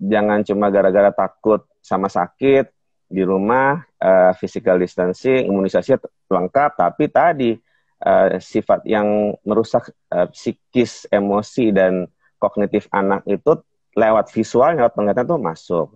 jangan 0.00 0.40
cuma 0.40 0.72
gara-gara 0.72 1.12
takut 1.12 1.60
sama 1.84 2.08
sakit 2.08 2.72
di 3.10 3.20
rumah 3.20 3.84
uh, 4.00 4.32
physical 4.32 4.80
distancing 4.80 5.44
imunisasi 5.44 6.00
lengkap 6.32 6.70
tapi 6.80 7.04
tadi 7.12 7.52
uh, 8.06 8.40
sifat 8.40 8.86
yang 8.88 9.36
merusak 9.44 9.92
uh, 10.08 10.24
psikis 10.32 11.04
emosi 11.12 11.74
dan 11.74 12.08
kognitif 12.40 12.88
anak 12.96 13.20
itu 13.28 13.60
lewat 13.92 14.32
visual 14.32 14.72
lewat 14.72 14.96
penglihatan 14.96 15.26
tuh 15.28 15.40
masuk. 15.42 15.88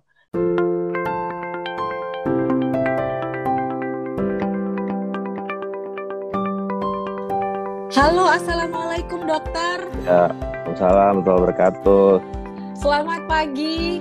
Halo, 7.95 8.27
assalamualaikum 8.27 9.23
dokter. 9.25 9.86
Ya, 10.02 10.29
Assalamualaikum 10.66 10.75
warahmatullahi 10.75 11.41
wabarakatuh. 11.41 12.43
Selamat 12.84 13.24
pagi. 13.24 13.96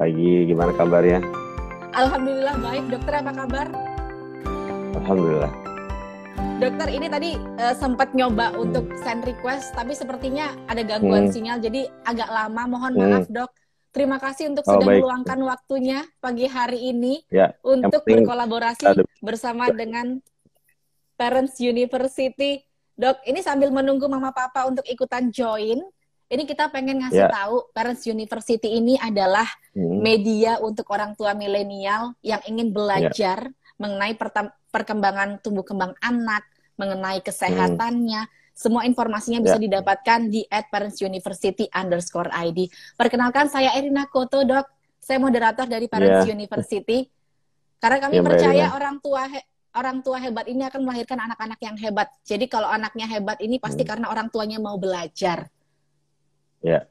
Pagi, 0.00 0.48
gimana 0.48 0.72
kabarnya? 0.80 1.20
Alhamdulillah 1.92 2.56
baik. 2.56 2.88
Dokter 2.88 3.20
apa 3.20 3.32
kabar? 3.36 3.66
Alhamdulillah. 4.96 5.52
Dokter 6.56 6.88
ini 6.88 7.12
tadi 7.12 7.36
uh, 7.36 7.76
sempat 7.76 8.16
nyoba 8.16 8.56
hmm. 8.56 8.64
untuk 8.64 8.88
send 9.04 9.28
request, 9.28 9.76
tapi 9.76 9.92
sepertinya 9.92 10.56
ada 10.72 10.80
gangguan 10.88 11.28
hmm. 11.28 11.36
sinyal, 11.36 11.60
jadi 11.60 11.92
agak 12.08 12.32
lama. 12.32 12.62
Mohon 12.64 12.92
hmm. 12.96 13.02
maaf 13.12 13.28
dok. 13.28 13.52
Terima 13.92 14.16
kasih 14.24 14.56
untuk 14.56 14.64
oh, 14.64 14.72
sudah 14.72 14.88
baik. 14.88 14.96
meluangkan 15.04 15.38
waktunya 15.44 16.00
pagi 16.16 16.48
hari 16.48 16.80
ini 16.80 17.28
ya, 17.28 17.52
untuk 17.60 18.00
berkolaborasi 18.08 19.04
bersama 19.20 19.68
dengan 19.68 20.16
Parents 21.20 21.60
University 21.60 22.64
Dok, 22.96 23.28
ini 23.28 23.44
sambil 23.44 23.68
menunggu 23.68 24.08
mama 24.08 24.32
papa 24.32 24.64
untuk 24.64 24.80
ikutan 24.88 25.28
join, 25.28 25.84
ini 26.26 26.42
kita 26.42 26.74
pengen 26.74 26.98
ngasih 27.06 27.26
yeah. 27.26 27.30
tahu 27.30 27.70
Parents 27.70 28.02
University 28.02 28.82
ini 28.82 28.98
adalah 28.98 29.46
hmm. 29.78 30.02
media 30.02 30.58
untuk 30.58 30.90
orang 30.90 31.14
tua 31.14 31.38
milenial 31.38 32.18
yang 32.18 32.42
ingin 32.50 32.74
belajar 32.74 33.46
yeah. 33.46 33.78
mengenai 33.78 34.18
perkembangan 34.74 35.38
tumbuh 35.38 35.62
kembang 35.62 35.94
anak, 36.02 36.42
mengenai 36.74 37.22
kesehatannya. 37.22 38.26
Hmm. 38.26 38.34
Semua 38.56 38.82
informasinya 38.88 39.38
bisa 39.38 39.60
yeah. 39.60 39.64
didapatkan 39.70 40.20
di 40.26 40.42
at 40.50 40.66
Parents 40.66 40.98
University 40.98 41.70
underscore 41.70 42.32
ID. 42.32 42.66
Perkenalkan 42.98 43.46
saya 43.46 43.76
Erina 43.78 44.10
Koto, 44.10 44.42
dok. 44.42 44.66
Saya 44.98 45.22
moderator 45.22 45.70
dari 45.70 45.86
Parents 45.86 46.26
yeah. 46.26 46.34
University. 46.34 47.06
Karena 47.78 48.02
kami 48.02 48.18
yeah, 48.18 48.26
percaya 48.26 48.64
orang 48.74 48.98
tua 48.98 49.30
orang 49.76 50.00
tua 50.00 50.16
hebat 50.18 50.48
ini 50.48 50.64
akan 50.64 50.82
melahirkan 50.82 51.20
anak-anak 51.20 51.60
yang 51.60 51.76
hebat. 51.78 52.08
Jadi 52.24 52.48
kalau 52.48 52.66
anaknya 52.66 53.06
hebat 53.06 53.38
ini 53.44 53.60
pasti 53.60 53.84
hmm. 53.84 53.90
karena 53.94 54.06
orang 54.10 54.32
tuanya 54.32 54.58
mau 54.58 54.74
belajar. 54.80 55.46
Ya, 56.64 56.88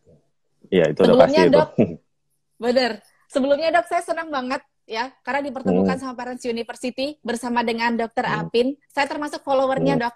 ya 0.70 0.86
itu 0.90 1.02
Sebelumnya, 1.02 1.22
udah 1.22 1.28
pasti 1.30 1.54
dok, 1.54 1.70
itu. 1.70 1.86
Bener. 2.64 2.92
Sebelumnya 3.30 3.70
dok, 3.76 3.86
saya 3.90 4.04
senang 4.06 4.30
banget 4.32 4.62
ya 4.86 5.10
karena 5.26 5.42
dipertemukan 5.50 5.98
hmm. 5.98 6.02
sama 6.06 6.14
Parents 6.14 6.46
University 6.46 7.18
bersama 7.26 7.66
dengan 7.66 7.98
Dokter 7.98 8.26
hmm. 8.26 8.38
Apin. 8.46 8.68
Saya 8.90 9.06
termasuk 9.10 9.42
followernya 9.42 9.96
hmm. 9.98 10.04
dok. 10.06 10.16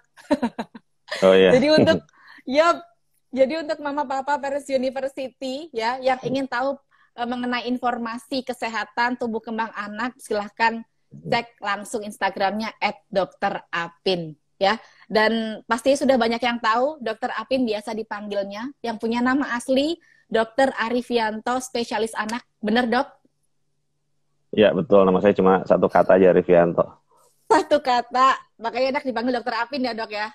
oh 1.26 1.34
iya. 1.34 1.50
Jadi 1.54 1.68
untuk, 1.74 1.98
ya, 2.58 2.66
jadi 3.34 3.54
untuk 3.66 3.78
mama 3.82 4.06
papa 4.06 4.38
Parents 4.40 4.70
University 4.70 5.68
ya 5.74 5.98
yang 6.00 6.18
ingin 6.24 6.46
tahu 6.48 6.78
uh, 7.18 7.28
mengenai 7.28 7.66
informasi 7.68 8.46
kesehatan 8.46 9.20
tumbuh 9.20 9.42
kembang 9.42 9.70
anak, 9.76 10.16
silahkan 10.16 10.80
cek 11.10 11.58
langsung 11.58 12.06
Instagramnya 12.06 12.70
@dokterapin 13.10 14.39
ya. 14.60 14.76
Dan 15.10 15.64
pasti 15.66 15.96
sudah 15.98 16.14
banyak 16.14 16.38
yang 16.38 16.62
tahu 16.62 17.00
Dokter 17.02 17.34
Apin 17.34 17.66
biasa 17.66 17.96
dipanggilnya 17.96 18.70
yang 18.84 19.00
punya 19.00 19.18
nama 19.18 19.56
asli 19.58 19.98
Dokter 20.30 20.70
Arifianto 20.78 21.58
spesialis 21.58 22.14
anak. 22.14 22.46
Bener 22.62 22.86
dok? 22.86 23.08
Ya 24.54 24.70
betul, 24.70 25.02
nama 25.02 25.18
saya 25.18 25.34
cuma 25.34 25.66
satu 25.66 25.90
kata 25.90 26.20
aja 26.20 26.30
Arifianto. 26.30 26.86
Satu 27.50 27.82
kata, 27.82 28.38
makanya 28.62 28.98
enak 28.98 29.04
dipanggil 29.08 29.34
Dokter 29.34 29.58
Apin 29.58 29.82
ya 29.82 29.96
dok 29.96 30.14
ya. 30.14 30.30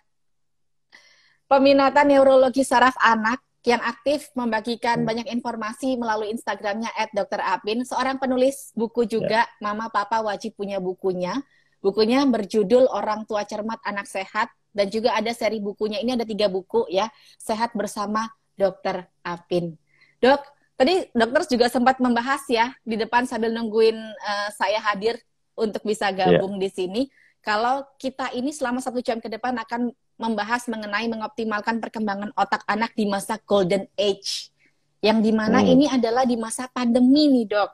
Peminatan 1.47 2.11
neurologi 2.11 2.65
saraf 2.67 2.97
anak 2.99 3.39
yang 3.65 3.81
aktif 3.81 4.29
membagikan 4.37 5.01
hmm. 5.01 5.07
banyak 5.07 5.27
informasi 5.33 5.97
melalui 5.97 6.31
Instagramnya 6.35 6.93
@dokterapin. 7.15 7.81
Seorang 7.81 8.21
penulis 8.21 8.75
buku 8.77 9.09
juga, 9.09 9.47
yeah. 9.47 9.61
Mama 9.63 9.89
Papa 9.89 10.21
wajib 10.21 10.53
punya 10.53 10.77
bukunya. 10.77 11.33
Bukunya 11.85 12.25
berjudul 12.25 12.89
Orang 12.89 13.29
Tua 13.29 13.45
Cermat 13.45 13.77
Anak 13.85 14.09
Sehat 14.09 14.49
dan 14.73 14.89
juga 14.89 15.13
ada 15.13 15.29
seri 15.37 15.61
bukunya. 15.61 16.01
Ini 16.01 16.17
ada 16.17 16.25
tiga 16.25 16.49
buku 16.49 16.89
ya, 16.89 17.13
Sehat 17.37 17.77
bersama 17.77 18.25
Dokter 18.57 19.05
Apin. 19.21 19.77
Dok, 20.17 20.41
tadi 20.73 21.05
dokter 21.13 21.45
juga 21.53 21.69
sempat 21.69 22.01
membahas 22.01 22.41
ya 22.49 22.73
di 22.81 22.97
depan 22.97 23.29
sambil 23.29 23.53
nungguin 23.53 23.93
uh, 24.01 24.49
saya 24.57 24.81
hadir 24.81 25.21
untuk 25.53 25.85
bisa 25.85 26.09
gabung 26.09 26.57
yeah. 26.57 26.63
di 26.65 26.69
sini. 26.73 27.01
Kalau 27.45 27.85
kita 28.01 28.33
ini 28.33 28.49
selama 28.49 28.81
satu 28.81 29.05
jam 29.05 29.21
ke 29.21 29.29
depan 29.29 29.53
akan 29.53 29.93
membahas 30.17 30.65
mengenai 30.65 31.05
mengoptimalkan 31.05 31.77
perkembangan 31.77 32.33
otak 32.33 32.65
anak 32.65 32.97
di 32.97 33.05
masa 33.05 33.37
golden 33.45 33.85
age. 33.93 34.49
Yang 35.05 35.29
di 35.29 35.31
mana 35.37 35.61
hmm. 35.61 35.69
ini 35.69 35.85
adalah 35.85 36.25
di 36.25 36.33
masa 36.33 36.65
pandemi 36.65 37.29
nih 37.29 37.45
dok. 37.45 37.69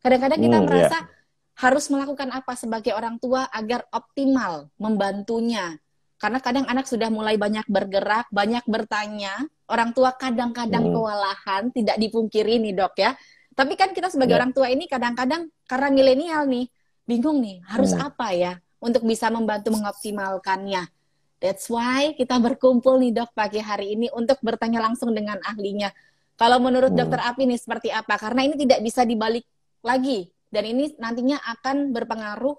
Kadang-kadang 0.00 0.40
kita 0.40 0.58
hmm, 0.58 0.64
merasa 0.64 0.96
yeah. 1.04 1.19
Harus 1.60 1.92
melakukan 1.92 2.32
apa 2.32 2.56
sebagai 2.56 2.96
orang 2.96 3.20
tua 3.20 3.44
agar 3.52 3.84
optimal 3.92 4.72
membantunya. 4.80 5.76
Karena 6.16 6.40
kadang 6.40 6.64
anak 6.68 6.88
sudah 6.88 7.12
mulai 7.12 7.36
banyak 7.36 7.68
bergerak, 7.68 8.32
banyak 8.32 8.64
bertanya. 8.64 9.44
Orang 9.68 9.92
tua 9.92 10.16
kadang-kadang 10.16 10.88
hmm. 10.88 10.92
kewalahan, 10.96 11.62
tidak 11.72 11.96
dipungkiri 12.00 12.56
nih 12.60 12.72
dok 12.76 12.96
ya. 12.96 13.12
Tapi 13.52 13.76
kan 13.76 13.92
kita 13.92 14.08
sebagai 14.08 14.36
yeah. 14.36 14.40
orang 14.40 14.52
tua 14.56 14.72
ini 14.72 14.88
kadang-kadang 14.88 15.52
karena 15.68 15.88
milenial 15.92 16.48
nih, 16.48 16.64
bingung 17.04 17.44
nih 17.44 17.60
harus 17.68 17.92
hmm. 17.92 18.08
apa 18.08 18.28
ya 18.32 18.52
untuk 18.80 19.04
bisa 19.04 19.28
membantu 19.28 19.76
mengoptimalkannya. 19.76 20.88
That's 21.40 21.68
why 21.68 22.16
kita 22.16 22.40
berkumpul 22.40 23.00
nih 23.00 23.16
dok 23.16 23.32
pagi 23.36 23.60
hari 23.60 23.96
ini 23.96 24.08
untuk 24.12 24.40
bertanya 24.40 24.80
langsung 24.80 25.12
dengan 25.12 25.40
ahlinya. 25.44 25.92
Kalau 26.40 26.56
menurut 26.56 26.92
hmm. 26.92 27.00
dokter 27.04 27.20
Api 27.20 27.44
nih 27.44 27.60
seperti 27.60 27.88
apa? 27.92 28.16
Karena 28.16 28.48
ini 28.48 28.56
tidak 28.56 28.80
bisa 28.80 29.04
dibalik 29.04 29.44
lagi 29.84 30.28
dan 30.50 30.66
ini 30.66 30.94
nantinya 30.98 31.38
akan 31.38 31.94
berpengaruh 31.94 32.54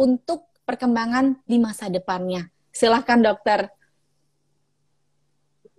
untuk 0.00 0.48
perkembangan 0.64 1.44
di 1.44 1.60
masa 1.60 1.92
depannya. 1.92 2.48
Silahkan 2.72 3.20
dokter. 3.20 3.68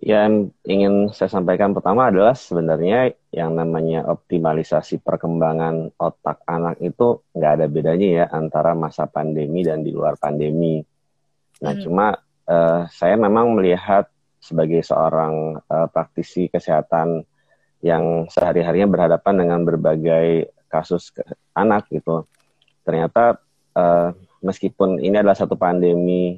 Yang 0.05 0.53
ingin 0.69 1.09
saya 1.09 1.33
sampaikan 1.33 1.73
pertama 1.73 2.13
adalah 2.13 2.37
sebenarnya 2.37 3.17
yang 3.33 3.57
namanya 3.57 4.05
optimalisasi 4.05 5.01
perkembangan 5.01 5.97
otak 5.97 6.45
anak 6.45 6.77
itu 6.77 7.25
nggak 7.33 7.51
ada 7.57 7.65
bedanya 7.65 8.07
ya 8.21 8.25
antara 8.29 8.77
masa 8.77 9.09
pandemi 9.09 9.65
dan 9.65 9.81
di 9.81 9.89
luar 9.89 10.13
pandemi. 10.21 10.85
Nah, 11.65 11.73
hmm. 11.73 11.81
cuma 11.81 12.13
uh, 12.45 12.85
saya 12.93 13.17
memang 13.17 13.57
melihat 13.57 14.05
sebagai 14.37 14.85
seorang 14.85 15.57
uh, 15.65 15.87
praktisi 15.89 16.53
kesehatan 16.53 17.25
yang 17.81 18.29
sehari-harinya 18.29 18.89
berhadapan 18.89 19.35
dengan 19.41 19.59
berbagai 19.65 20.53
kasus 20.81 21.15
anak 21.55 21.87
gitu. 21.89 22.27
Ternyata 22.83 23.39
uh, 23.75 24.11
meskipun 24.43 24.99
ini 24.99 25.17
adalah 25.19 25.37
satu 25.37 25.55
pandemi 25.55 26.37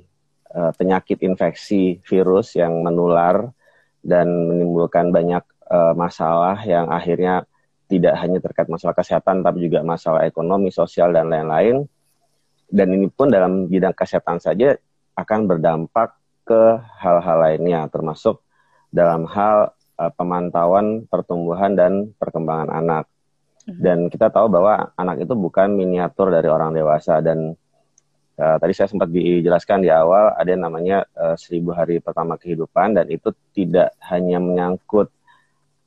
uh, 0.53 0.72
penyakit 0.78 1.20
infeksi 1.25 2.00
virus 2.06 2.56
yang 2.56 2.86
menular 2.86 3.52
dan 4.06 4.30
menimbulkan 4.47 5.12
banyak 5.12 5.44
uh, 5.68 5.94
masalah 5.97 6.62
yang 6.64 6.88
akhirnya 6.88 7.44
tidak 7.88 8.20
hanya 8.20 8.40
terkait 8.44 8.68
masalah 8.68 8.96
kesehatan 8.96 9.44
tapi 9.44 9.64
juga 9.64 9.84
masalah 9.84 10.28
ekonomi, 10.28 10.72
sosial 10.72 11.12
dan 11.16 11.31
lain-lain. 11.31 11.88
Dan 12.68 12.92
ini 12.92 13.08
pun 13.08 13.31
dalam 13.31 13.72
bidang 13.72 13.96
kesehatan 13.96 14.44
saja 14.44 14.76
akan 15.16 15.47
berdampak 15.47 16.20
ke 16.44 16.80
hal-hal 17.00 17.38
lainnya, 17.40 17.88
termasuk 17.88 18.44
dalam 18.92 19.24
hal 19.28 19.72
uh, 20.00 20.12
pemantauan 20.16 21.08
pertumbuhan 21.08 21.76
dan 21.76 22.12
perkembangan 22.16 22.72
anak. 22.72 23.06
Mhm. 23.67 23.79
Dan 23.83 23.97
kita 24.08 24.31
tahu 24.31 24.47
bahwa 24.47 24.96
anak 24.96 25.28
itu 25.28 25.35
bukan 25.35 25.75
miniatur 25.75 26.31
dari 26.31 26.47
orang 26.47 26.72
dewasa 26.72 27.19
dan 27.19 27.52
uh, 28.40 28.58
tadi 28.58 28.72
saya 28.72 28.87
sempat 28.87 29.11
dijelaskan 29.11 29.84
di 29.84 29.91
awal 29.91 30.31
ada 30.34 30.47
yang 30.47 30.64
namanya 30.64 31.03
uh, 31.19 31.35
seribu 31.35 31.75
hari 31.75 31.99
pertama 31.99 32.40
kehidupan 32.40 32.96
dan 32.96 33.05
itu 33.11 33.35
tidak 33.52 33.91
hanya 34.08 34.40
menyangkut 34.40 35.11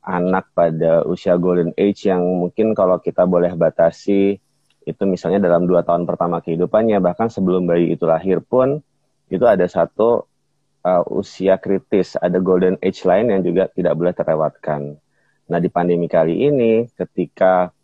anak 0.01 0.49
pada 0.53 1.05
usia 1.05 1.37
golden 1.37 1.73
age 1.77 2.09
yang 2.09 2.21
mungkin 2.21 2.73
kalau 2.73 2.97
kita 3.01 3.25
boleh 3.25 3.53
batasi 3.53 4.37
itu 4.81 5.03
misalnya 5.05 5.45
dalam 5.45 5.69
dua 5.69 5.85
tahun 5.85 6.09
pertama 6.09 6.41
kehidupannya 6.41 6.97
bahkan 7.01 7.29
sebelum 7.29 7.69
bayi 7.69 7.93
itu 7.93 8.05
lahir 8.09 8.41
pun 8.41 8.81
itu 9.29 9.45
ada 9.45 9.63
satu 9.69 10.25
uh, 10.85 11.03
usia 11.13 11.57
kritis, 11.61 12.17
ada 12.17 12.37
golden 12.41 12.77
age 12.81 13.05
lain 13.05 13.29
yang 13.31 13.41
juga 13.45 13.69
tidak 13.71 13.93
boleh 13.95 14.13
terlewatkan. 14.13 14.97
Nah, 15.51 15.59
di 15.59 15.67
pandemi 15.67 16.07
kali 16.07 16.47
ini 16.47 16.87
ketika 16.95 17.75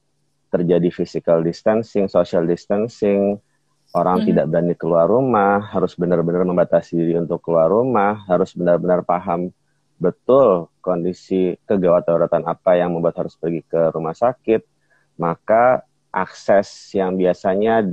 terjadi 0.48 0.88
physical 0.88 1.44
distancing, 1.44 2.08
social 2.08 2.48
distancing, 2.48 3.36
orang 3.92 4.24
mm-hmm. 4.24 4.30
tidak 4.32 4.46
berani 4.48 4.76
keluar 4.80 5.12
rumah, 5.12 5.60
harus 5.76 5.92
benar-benar 6.00 6.48
membatasi 6.48 6.96
diri 6.96 7.20
untuk 7.20 7.44
keluar 7.44 7.68
rumah, 7.68 8.24
harus 8.32 8.56
benar-benar 8.56 9.04
paham 9.04 9.52
betul 10.00 10.72
kondisi 10.80 11.60
kegawat 11.68 12.08
daruratan 12.08 12.48
apa 12.48 12.80
yang 12.80 12.96
membuat 12.96 13.20
harus 13.20 13.36
pergi 13.36 13.60
ke 13.68 13.92
rumah 13.92 14.16
sakit, 14.16 14.64
maka 15.20 15.84
akses 16.08 16.72
yang 16.96 17.20
biasanya 17.20 17.84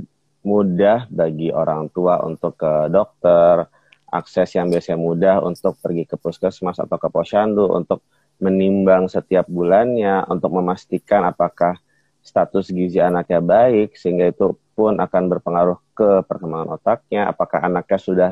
mudah 0.45 1.09
bagi 1.11 1.51
orang 1.51 1.91
tua 1.91 2.23
untuk 2.23 2.55
ke 2.55 2.87
dokter, 2.87 3.67
akses 4.07 4.55
yang 4.55 4.71
biasanya 4.71 4.99
mudah 5.01 5.35
untuk 5.43 5.75
pergi 5.83 6.07
ke 6.07 6.15
puskesmas 6.15 6.79
atau 6.79 6.95
ke 6.95 7.11
posyandu 7.11 7.67
untuk 7.75 7.99
menimbang 8.39 9.07
setiap 9.07 9.47
bulannya 9.47 10.27
untuk 10.27 10.51
memastikan 10.55 11.23
apakah 11.23 11.79
status 12.25 12.73
gizi 12.73 12.99
anaknya 12.99 13.39
baik 13.39 13.95
sehingga 13.95 14.27
itu 14.27 14.57
pun 14.75 14.97
akan 14.99 15.23
berpengaruh 15.31 15.79
ke 15.95 16.25
perkembangan 16.27 16.75
otaknya 16.75 17.31
apakah 17.31 17.63
anaknya 17.63 17.99
sudah 18.01 18.31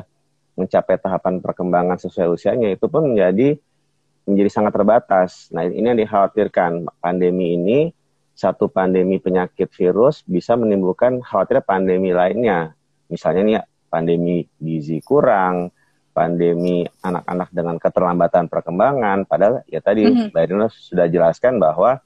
mencapai 0.54 1.00
tahapan 1.00 1.40
perkembangan 1.40 1.98
sesuai 1.98 2.28
usianya 2.30 2.74
itu 2.74 2.86
pun 2.86 3.10
menjadi 3.10 3.58
menjadi 4.24 4.50
sangat 4.50 4.72
terbatas. 4.72 5.52
Nah, 5.52 5.68
ini 5.68 5.84
yang 5.84 6.00
dikhawatirkan 6.00 6.88
pandemi 7.00 7.56
ini 7.56 7.78
satu 8.34 8.66
pandemi 8.66 9.22
penyakit 9.22 9.70
virus 9.70 10.26
bisa 10.26 10.58
menimbulkan 10.58 11.22
khawatir 11.22 11.62
pandemi 11.62 12.10
lainnya. 12.10 12.74
Misalnya 13.06 13.42
nih 13.44 13.56
pandemi 13.92 14.48
gizi 14.58 14.98
kurang, 15.04 15.70
pandemi 16.14 16.86
anak-anak 17.02 17.50
dengan 17.50 17.76
keterlambatan 17.82 18.46
perkembangan. 18.46 19.26
Padahal 19.26 19.66
ya 19.66 19.82
tadi 19.82 20.06
mm 20.06 20.14
-hmm. 20.14 20.28
Mbak 20.30 20.42
Irina 20.46 20.68
sudah 20.70 21.06
jelaskan 21.10 21.58
bahwa 21.58 21.98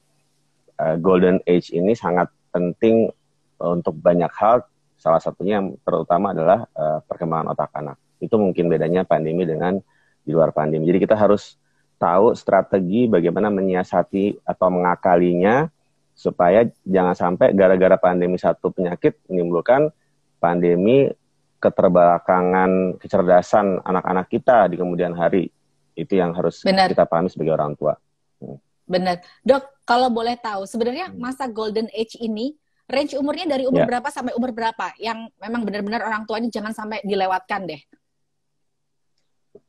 uh, 0.80 0.96
golden 0.96 1.44
age 1.44 1.70
ini 1.76 1.92
sangat 1.92 2.32
penting 2.48 3.12
untuk 3.60 3.94
banyak 4.00 4.32
hal. 4.32 4.64
Salah 4.98 5.22
satunya 5.22 5.62
yang 5.62 5.76
terutama 5.84 6.32
adalah 6.34 6.64
uh, 6.74 6.98
perkembangan 7.04 7.54
otak 7.54 7.70
anak. 7.76 8.00
Itu 8.18 8.40
mungkin 8.40 8.66
bedanya 8.66 9.04
pandemi 9.04 9.46
dengan 9.46 9.78
di 10.24 10.32
luar 10.32 10.50
pandemi. 10.50 10.88
Jadi 10.88 10.98
kita 11.04 11.14
harus 11.14 11.54
tahu 12.00 12.32
strategi 12.32 13.06
bagaimana 13.06 13.52
menyiasati 13.52 14.42
atau 14.42 14.68
mengakalinya 14.72 15.68
supaya 16.18 16.66
jangan 16.82 17.14
sampai 17.14 17.54
gara-gara 17.54 17.94
pandemi 17.94 18.40
satu 18.42 18.74
penyakit 18.74 19.22
menimbulkan 19.30 19.94
pandemi 20.42 21.10
keterbelakangan 21.58 22.98
kecerdasan 23.02 23.82
anak-anak 23.82 24.26
kita 24.30 24.70
di 24.70 24.78
kemudian 24.78 25.14
hari 25.14 25.50
itu 25.98 26.14
yang 26.14 26.30
harus 26.34 26.62
Benar. 26.62 26.90
kita 26.90 27.04
pahami 27.04 27.28
sebagai 27.30 27.58
orang 27.58 27.74
tua. 27.74 27.98
Hmm. 28.38 28.58
Benar, 28.88 29.20
dok. 29.42 29.66
Kalau 29.82 30.12
boleh 30.12 30.38
tahu, 30.38 30.68
sebenarnya 30.68 31.10
hmm. 31.10 31.18
masa 31.18 31.48
golden 31.50 31.90
age 31.90 32.16
ini 32.20 32.54
range 32.88 33.18
umurnya 33.18 33.44
dari 33.48 33.64
umur 33.68 33.84
ya. 33.84 33.88
berapa 33.88 34.08
sampai 34.08 34.32
umur 34.38 34.54
berapa? 34.54 34.94
Yang 34.96 35.34
memang 35.42 35.66
benar-benar 35.66 36.06
orang 36.06 36.22
tua 36.24 36.40
ini 36.40 36.48
jangan 36.48 36.72
sampai 36.72 37.02
dilewatkan 37.04 37.68
deh. 37.68 37.82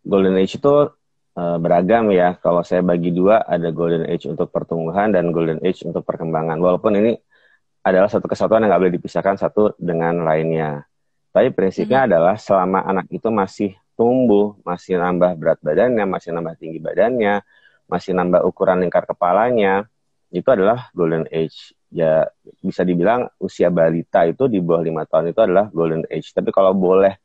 Golden 0.06 0.38
age 0.40 0.56
itu 0.62 0.74
Eh, 1.40 1.58
beragam 1.64 2.12
ya. 2.12 2.36
Kalau 2.44 2.62
saya 2.68 2.84
bagi 2.84 3.16
dua, 3.16 3.40
ada 3.48 3.72
golden 3.72 4.04
age 4.12 4.28
untuk 4.28 4.52
pertumbuhan 4.52 5.14
dan 5.16 5.32
golden 5.32 5.64
age 5.64 5.88
untuk 5.88 6.04
perkembangan. 6.04 6.60
Walaupun 6.60 7.00
ini 7.00 7.16
adalah 7.80 8.12
satu 8.12 8.28
kesatuan 8.28 8.66
yang 8.66 8.76
nggak 8.76 8.82
boleh 8.84 8.96
dipisahkan 9.00 9.36
satu 9.40 9.72
dengan 9.80 10.28
lainnya. 10.28 10.84
Tapi 11.30 11.54
prinsipnya 11.54 12.04
hmm. 12.04 12.08
adalah 12.10 12.36
selama 12.42 12.82
anak 12.86 13.08
itu 13.14 13.30
masih 13.30 13.72
tumbuh, 13.94 14.58
masih 14.66 14.98
nambah 14.98 15.36
berat 15.38 15.60
badannya, 15.62 16.06
masih 16.08 16.34
nambah 16.34 16.56
tinggi 16.58 16.80
badannya, 16.82 17.44
masih 17.86 18.16
nambah 18.16 18.42
ukuran 18.48 18.82
lingkar 18.82 19.06
kepalanya, 19.06 19.86
itu 20.34 20.48
adalah 20.50 20.90
golden 20.96 21.30
age. 21.30 21.76
Ya 21.90 22.30
bisa 22.62 22.86
dibilang 22.86 23.34
usia 23.42 23.74
balita 23.74 24.22
itu 24.26 24.46
di 24.46 24.62
bawah 24.62 24.86
lima 24.86 25.04
tahun 25.06 25.34
itu 25.34 25.42
adalah 25.42 25.70
golden 25.74 26.06
age. 26.10 26.32
Tapi 26.34 26.50
kalau 26.54 26.74
boleh 26.74 27.18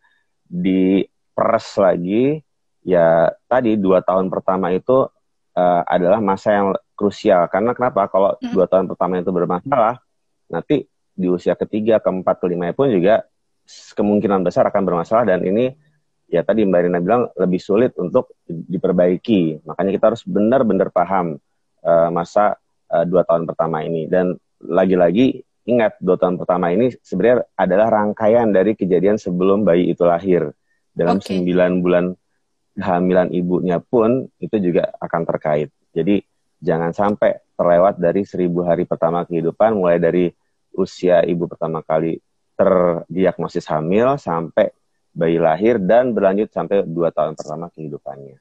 diperes 0.45 1.69
lagi, 1.81 2.41
ya 2.85 3.33
tadi 3.49 3.81
dua 3.81 4.05
tahun 4.05 4.29
pertama 4.29 4.73
itu 4.73 5.09
uh, 5.57 5.83
adalah 5.89 6.21
masa 6.21 6.53
yang 6.53 6.69
krusial 6.95 7.49
karena 7.51 7.75
kenapa 7.75 8.07
kalau 8.07 8.37
dua 8.53 8.69
tahun 8.71 8.87
pertama 8.87 9.19
itu 9.19 9.33
bermasalah 9.35 9.99
nanti 10.47 10.87
di 11.15 11.27
usia 11.27 11.59
ketiga 11.59 11.99
keempat 11.99 12.39
kelima 12.39 12.71
pun 12.71 12.91
juga 12.91 13.27
kemungkinan 13.67 14.45
besar 14.45 14.69
akan 14.69 14.83
bermasalah 14.85 15.25
dan 15.25 15.41
ini 15.45 15.73
ya 16.29 16.45
tadi 16.45 16.65
Mbak 16.65 16.81
Rina 16.89 17.01
bilang 17.01 17.23
lebih 17.37 17.61
sulit 17.61 17.93
untuk 17.97 18.37
diperbaiki 18.47 19.65
makanya 19.65 19.91
kita 19.93 20.05
harus 20.13 20.23
benar-benar 20.25 20.89
paham 20.93 21.37
uh, 21.85 22.09
masa 22.13 22.57
uh, 22.93 23.05
dua 23.09 23.25
tahun 23.25 23.49
pertama 23.49 23.85
ini 23.85 24.09
dan 24.09 24.37
lagi-lagi 24.61 25.45
ingat 25.65 25.97
dua 26.01 26.21
tahun 26.21 26.37
pertama 26.37 26.73
ini 26.73 26.93
sebenarnya 27.01 27.49
adalah 27.57 27.89
rangkaian 27.89 28.53
dari 28.53 28.77
kejadian 28.77 29.17
sebelum 29.17 29.65
bayi 29.65 29.93
itu 29.93 30.05
lahir 30.05 30.53
dalam 30.93 31.19
sembilan 31.19 31.71
okay. 31.73 31.83
bulan 31.83 32.05
kehamilan 32.75 33.29
ibunya 33.31 33.79
pun 33.79 34.27
itu 34.43 34.57
juga 34.59 34.91
akan 34.99 35.23
terkait. 35.25 35.71
Jadi 35.95 36.21
jangan 36.59 36.91
sampai 36.91 37.39
terlewat 37.55 38.03
dari 38.03 38.27
seribu 38.27 38.67
hari 38.67 38.83
pertama 38.83 39.23
kehidupan, 39.23 39.79
mulai 39.79 40.03
dari 40.03 40.31
usia 40.75 41.23
ibu 41.23 41.47
pertama 41.47 41.87
kali 41.87 42.19
terdiagnosis 42.55 43.67
hamil 43.71 44.19
sampai 44.19 44.71
bayi 45.15 45.39
lahir 45.39 45.79
dan 45.79 46.11
berlanjut 46.11 46.51
sampai 46.51 46.83
dua 46.83 47.15
tahun 47.15 47.39
pertama 47.39 47.71
kehidupannya. 47.71 48.39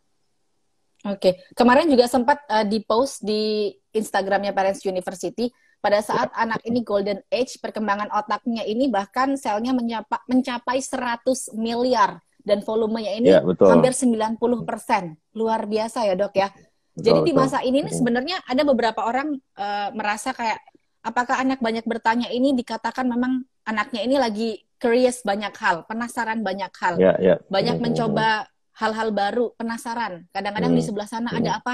Oke, 1.03 1.43
kemarin 1.51 1.91
juga 1.91 2.07
sempat 2.07 2.47
uh, 2.47 2.63
di 2.63 2.79
post 2.79 3.21
di 3.21 3.75
Instagramnya 3.91 4.55
Parents 4.55 4.81
University 4.87 5.51
pada 5.83 5.99
saat 5.99 6.31
ya. 6.31 6.47
anak 6.47 6.63
ini 6.63 6.79
golden 6.79 7.19
age 7.27 7.59
perkembangan 7.59 8.07
otaknya 8.07 8.63
ini 8.63 8.87
bahkan 8.87 9.35
selnya 9.35 9.75
menyapa, 9.75 10.23
mencapai 10.31 10.79
100 10.79 11.59
miliar 11.59 12.23
dan 12.39 12.63
volumenya 12.63 13.11
ini 13.19 13.35
ya, 13.35 13.43
betul. 13.43 13.67
hampir 13.67 13.91
90 13.91 14.39
persen. 14.63 15.19
Luar 15.35 15.67
biasa 15.67 16.07
ya 16.07 16.15
dok 16.15 16.39
ya. 16.39 16.47
Betul, 16.95 17.03
Jadi 17.03 17.19
di 17.27 17.33
masa 17.35 17.59
ini 17.67 17.83
nih 17.83 17.93
sebenarnya 17.99 18.37
ada 18.47 18.63
beberapa 18.63 19.03
orang 19.03 19.35
uh, 19.59 19.89
merasa 19.91 20.31
kayak 20.31 20.63
apakah 21.03 21.35
anak 21.43 21.59
banyak 21.59 21.83
bertanya 21.83 22.31
ini 22.31 22.55
dikatakan 22.55 23.03
memang 23.03 23.43
anaknya 23.63 24.01
ini 24.03 24.15
lagi 24.19 24.49
curious 24.79 25.23
banyak 25.23 25.55
hal, 25.55 25.87
penasaran 25.87 26.43
banyak 26.43 26.71
hal, 26.75 26.99
ya, 26.99 27.15
ya. 27.23 27.35
banyak 27.47 27.79
hmm. 27.79 27.83
mencoba 27.87 28.51
hal-hal 28.75 29.09
baru, 29.15 29.55
penasaran. 29.55 30.27
Kadang-kadang 30.35 30.75
hmm. 30.75 30.79
di 30.79 30.83
sebelah 30.83 31.07
sana 31.07 31.31
hmm. 31.31 31.39
ada 31.39 31.51
apa 31.63 31.73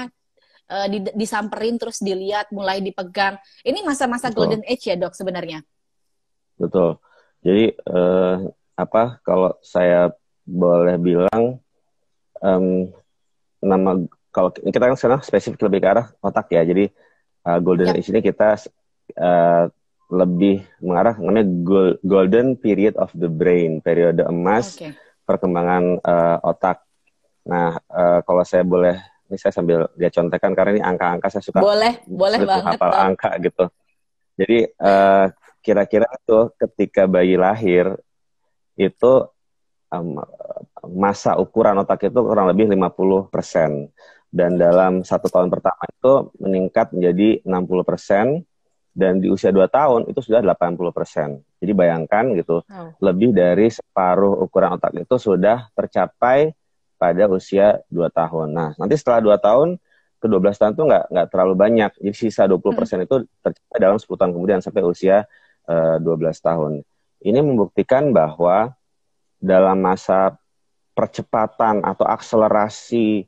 uh, 0.70 0.86
di, 0.86 0.98
disamperin 1.18 1.74
terus 1.76 1.98
dilihat, 1.98 2.54
mulai 2.54 2.78
dipegang. 2.78 3.36
Ini 3.66 3.82
masa-masa 3.82 4.30
golden 4.30 4.62
age 4.62 4.86
ya 4.86 4.96
dok 4.96 5.18
sebenarnya. 5.18 5.66
Betul. 6.54 7.02
Jadi 7.42 7.74
uh, 7.88 8.46
apa 8.78 9.18
kalau 9.26 9.56
saya 9.64 10.14
boleh 10.46 10.96
bilang 11.00 11.58
um, 12.40 12.88
nama 13.60 13.90
kalau 14.30 14.54
kita 14.54 14.78
kan 14.78 14.96
sekarang 14.96 15.20
spesifik 15.26 15.66
lebih 15.66 15.82
ke 15.82 15.88
arah 15.90 16.06
otak 16.22 16.46
ya. 16.54 16.62
Jadi 16.62 16.86
uh, 17.48 17.58
golden 17.58 17.96
age 17.96 18.12
ini 18.12 18.20
kita 18.22 18.54
uh, 19.18 19.66
lebih 20.10 20.66
mengarah 20.82 21.14
namanya 21.16 21.46
golden 22.02 22.58
period 22.58 22.98
of 22.98 23.08
the 23.14 23.30
brain, 23.30 23.78
periode 23.78 24.20
emas 24.26 24.76
okay. 24.76 24.92
perkembangan 25.24 26.02
uh, 26.02 26.38
otak. 26.42 26.82
Nah, 27.46 27.78
uh, 27.88 28.20
kalau 28.26 28.42
saya 28.42 28.66
boleh 28.66 28.98
ini 29.30 29.38
saya 29.38 29.54
sambil 29.54 29.86
dia 29.94 30.10
contekan 30.10 30.52
karena 30.58 30.70
ini 30.76 30.82
angka-angka 30.82 31.30
saya 31.30 31.44
suka 31.46 31.62
boleh 31.62 32.02
boleh 32.10 32.38
banget 32.42 32.74
hafal 32.74 32.90
angka 32.90 33.30
gitu. 33.38 33.64
Jadi 34.34 34.58
uh, 34.82 35.26
kira-kira 35.62 36.10
tuh 36.26 36.50
ketika 36.58 37.06
bayi 37.06 37.38
lahir 37.38 37.94
itu 38.74 39.12
um, 39.92 40.18
masa 40.90 41.38
ukuran 41.38 41.78
otak 41.78 42.10
itu 42.10 42.18
kurang 42.18 42.50
lebih 42.50 42.66
50 42.66 43.30
persen 43.30 43.92
dan 44.30 44.54
dalam 44.56 45.02
satu 45.02 45.26
tahun 45.26 45.50
pertama 45.50 45.82
itu 45.90 46.12
meningkat 46.38 46.94
menjadi 46.94 47.42
60 47.42 47.82
persen 47.86 48.26
dan 48.90 49.22
di 49.22 49.30
usia 49.30 49.54
2 49.54 49.70
tahun 49.70 50.00
itu 50.10 50.18
sudah 50.18 50.42
80 50.42 50.90
persen. 50.90 51.28
Jadi 51.62 51.72
bayangkan 51.72 52.34
gitu, 52.34 52.62
oh. 52.66 52.90
lebih 52.98 53.30
dari 53.30 53.70
separuh 53.70 54.42
ukuran 54.42 54.76
otak 54.76 54.98
itu 54.98 55.16
sudah 55.16 55.70
tercapai 55.72 56.50
pada 56.98 57.30
usia 57.30 57.80
2 57.88 58.10
tahun. 58.10 58.52
Nah, 58.52 58.70
nanti 58.76 58.98
setelah 58.98 59.22
2 59.22 59.38
tahun 59.38 59.68
ke 60.20 60.26
12 60.28 60.60
tahun 60.60 60.72
itu 60.76 60.84
nggak 60.84 61.04
nggak 61.08 61.26
terlalu 61.32 61.54
banyak. 61.56 61.90
Jadi 61.96 62.16
sisa 62.16 62.44
20 62.44 62.76
persen 62.76 62.98
hmm. 63.00 63.06
itu 63.08 63.16
tercapai 63.40 63.78
dalam 63.80 63.96
10 63.96 64.04
tahun 64.04 64.32
kemudian 64.36 64.60
sampai 64.60 64.82
usia 64.84 65.24
uh, 65.70 65.96
eh, 65.96 66.04
12 66.04 66.46
tahun. 66.46 66.72
Ini 67.24 67.40
membuktikan 67.40 68.12
bahwa 68.12 68.76
dalam 69.40 69.80
masa 69.80 70.36
percepatan 70.92 71.80
atau 71.80 72.04
akselerasi 72.04 73.24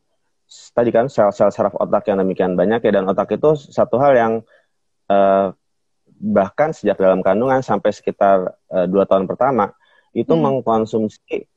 tadi 0.76 0.90
kan 0.92 1.08
sel-sel 1.08 1.48
saraf 1.48 1.72
otak 1.80 2.12
yang 2.12 2.20
demikian 2.20 2.52
banyak 2.52 2.84
ya 2.84 3.00
dan 3.00 3.08
otak 3.08 3.32
itu 3.32 3.56
satu 3.56 3.96
hal 3.96 4.12
yang 4.12 4.32
uh, 5.08 5.54
bahkan 6.22 6.70
sejak 6.70 6.98
dalam 7.02 7.24
kandungan 7.24 7.64
sampai 7.64 7.90
sekitar 7.90 8.54
uh, 8.70 8.86
dua 8.86 9.02
tahun 9.08 9.26
pertama 9.26 9.74
itu 10.14 10.30
hmm. 10.30 10.62
mengkonsumsi 10.62 11.48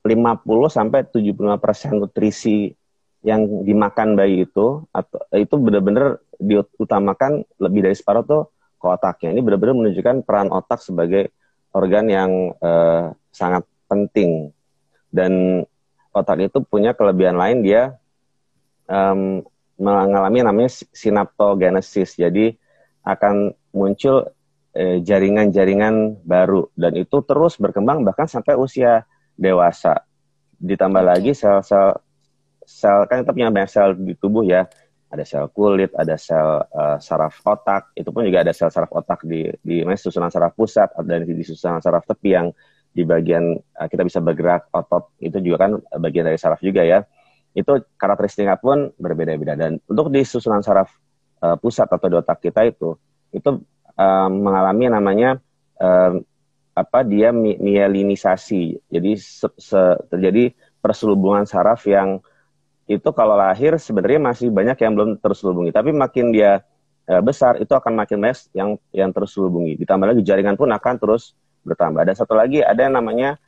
50 0.00 0.48
sampai 0.72 1.04
75 1.04 1.60
persen 1.60 2.00
nutrisi 2.00 2.72
yang 3.20 3.44
dimakan 3.68 4.16
bayi 4.16 4.48
itu 4.48 4.80
atau 4.88 5.20
itu 5.36 5.54
benar-benar 5.60 6.24
diutamakan 6.40 7.44
lebih 7.60 7.84
dari 7.84 7.92
separuh 7.92 8.24
tuh 8.24 8.42
ke 8.80 8.86
otaknya. 8.88 9.36
Ini 9.36 9.40
benar-benar 9.44 9.76
menunjukkan 9.76 10.24
peran 10.24 10.48
otak 10.48 10.80
sebagai 10.80 11.28
organ 11.76 12.08
yang 12.08 12.56
uh, 12.64 13.12
sangat 13.28 13.68
penting 13.92 14.56
dan 15.12 15.62
otak 16.16 16.48
itu 16.48 16.64
punya 16.64 16.96
kelebihan 16.96 17.36
lain 17.36 17.60
dia 17.60 18.00
um, 18.88 19.44
mengalami 19.76 20.40
namanya 20.40 20.72
sinaptogenesis. 20.96 22.16
Jadi 22.16 22.56
akan 23.14 23.54
muncul 23.74 24.30
eh, 24.74 25.02
jaringan-jaringan 25.02 26.22
baru 26.22 26.70
dan 26.78 26.94
itu 26.94 27.22
terus 27.26 27.58
berkembang 27.58 28.06
bahkan 28.06 28.30
sampai 28.30 28.54
usia 28.54 29.06
dewasa. 29.34 30.04
Ditambah 30.60 31.02
lagi 31.02 31.32
sel-sel 31.32 31.96
sel 32.60 33.08
kan 33.10 33.24
kita 33.26 33.32
punya 33.34 33.48
banyak 33.50 33.70
sel 33.70 33.96
di 33.98 34.14
tubuh 34.14 34.46
ya. 34.46 34.68
Ada 35.10 35.26
sel 35.26 35.44
kulit, 35.50 35.90
ada 35.98 36.14
sel 36.14 36.62
uh, 36.70 36.94
saraf 37.02 37.42
otak, 37.42 37.90
itu 37.98 38.14
pun 38.14 38.22
juga 38.22 38.46
ada 38.46 38.54
sel 38.54 38.70
saraf 38.70 38.94
otak 38.94 39.26
di 39.26 39.50
di 39.58 39.82
susunan 39.82 40.30
saraf 40.30 40.54
pusat 40.54 40.86
dan 41.02 41.26
di 41.26 41.42
susunan 41.42 41.82
saraf 41.82 42.06
tepi 42.06 42.30
yang 42.30 42.54
di 42.94 43.02
bagian 43.02 43.58
uh, 43.58 43.88
kita 43.90 44.06
bisa 44.06 44.22
bergerak 44.22 44.70
otot 44.70 45.10
itu 45.18 45.42
juga 45.42 45.66
kan 45.66 45.82
bagian 45.98 46.30
dari 46.30 46.38
saraf 46.38 46.62
juga 46.62 46.86
ya. 46.86 47.02
Itu 47.50 47.82
karakteristiknya 47.98 48.54
pun 48.62 48.94
berbeda-beda 49.02 49.58
dan 49.58 49.82
untuk 49.90 50.14
di 50.14 50.22
susunan 50.22 50.62
saraf 50.62 50.94
uh, 51.40 51.56
pusat 51.58 51.88
atau 51.88 52.06
di 52.06 52.16
otak 52.16 52.38
kita 52.44 52.64
itu 52.68 52.96
itu 53.34 53.60
uh, 53.96 54.28
mengalami 54.28 54.88
namanya 54.88 55.40
uh, 55.80 56.20
apa 56.74 57.04
dia 57.04 57.34
mielinisasi. 57.34 58.78
Jadi 58.88 59.18
se, 59.18 59.48
se, 59.58 59.80
terjadi 60.08 60.54
perselubungan 60.80 61.44
saraf 61.44 61.84
yang 61.84 62.22
itu 62.90 63.06
kalau 63.14 63.38
lahir 63.38 63.78
sebenarnya 63.78 64.18
masih 64.18 64.48
banyak 64.50 64.74
yang 64.82 64.92
belum 64.98 65.10
terselubungi, 65.22 65.70
tapi 65.70 65.94
makin 65.94 66.34
dia 66.34 66.66
e, 67.06 67.22
besar 67.22 67.54
itu 67.62 67.70
akan 67.70 67.94
makin 67.94 68.18
banyak 68.18 68.50
yang 68.50 68.74
yang 68.90 69.14
terselubungi. 69.14 69.78
Ditambah 69.78 70.10
lagi 70.10 70.26
jaringan 70.26 70.58
pun 70.58 70.66
akan 70.74 70.98
terus 70.98 71.38
bertambah. 71.62 72.02
Ada 72.02 72.18
satu 72.18 72.34
lagi 72.34 72.66
ada 72.66 72.82
yang 72.82 72.98
namanya 72.98 73.38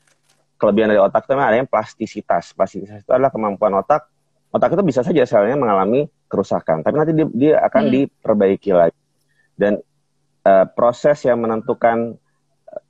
kelebihan 0.62 0.94
dari 0.94 1.02
otak 1.02 1.26
itu 1.26 1.34
yang 1.34 1.66
plastisitas. 1.66 2.54
Plastisitas 2.54 3.02
itu 3.02 3.10
adalah 3.10 3.34
kemampuan 3.34 3.74
otak. 3.82 4.06
Otak 4.54 4.78
itu 4.78 4.82
bisa 4.86 5.02
saja 5.02 5.26
selnya 5.26 5.58
mengalami 5.58 6.06
kerusakan, 6.32 6.80
tapi 6.80 6.96
nanti 6.96 7.12
dia, 7.12 7.26
dia 7.36 7.54
akan 7.60 7.82
hmm. 7.84 7.92
diperbaiki 7.92 8.72
lagi. 8.72 9.00
Dan 9.52 9.76
e, 10.40 10.52
proses 10.72 11.20
yang 11.28 11.44
menentukan 11.44 12.16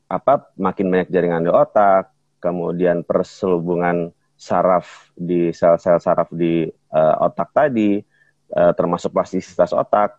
apa 0.06 0.52
makin 0.54 0.87
banyak 0.92 1.08
jaringan 1.11 1.42
di 1.42 1.50
otak, 1.50 2.12
kemudian 2.38 3.00
perselubungan 3.02 4.12
saraf 4.37 5.14
di 5.14 5.54
sel-sel 5.54 6.02
saraf 6.02 6.28
di 6.34 6.66
uh, 6.90 7.14
otak 7.22 7.54
tadi, 7.54 8.02
uh, 8.58 8.75
termasuk 8.75 9.14
plastisitas 9.14 9.70
otak, 9.70 10.18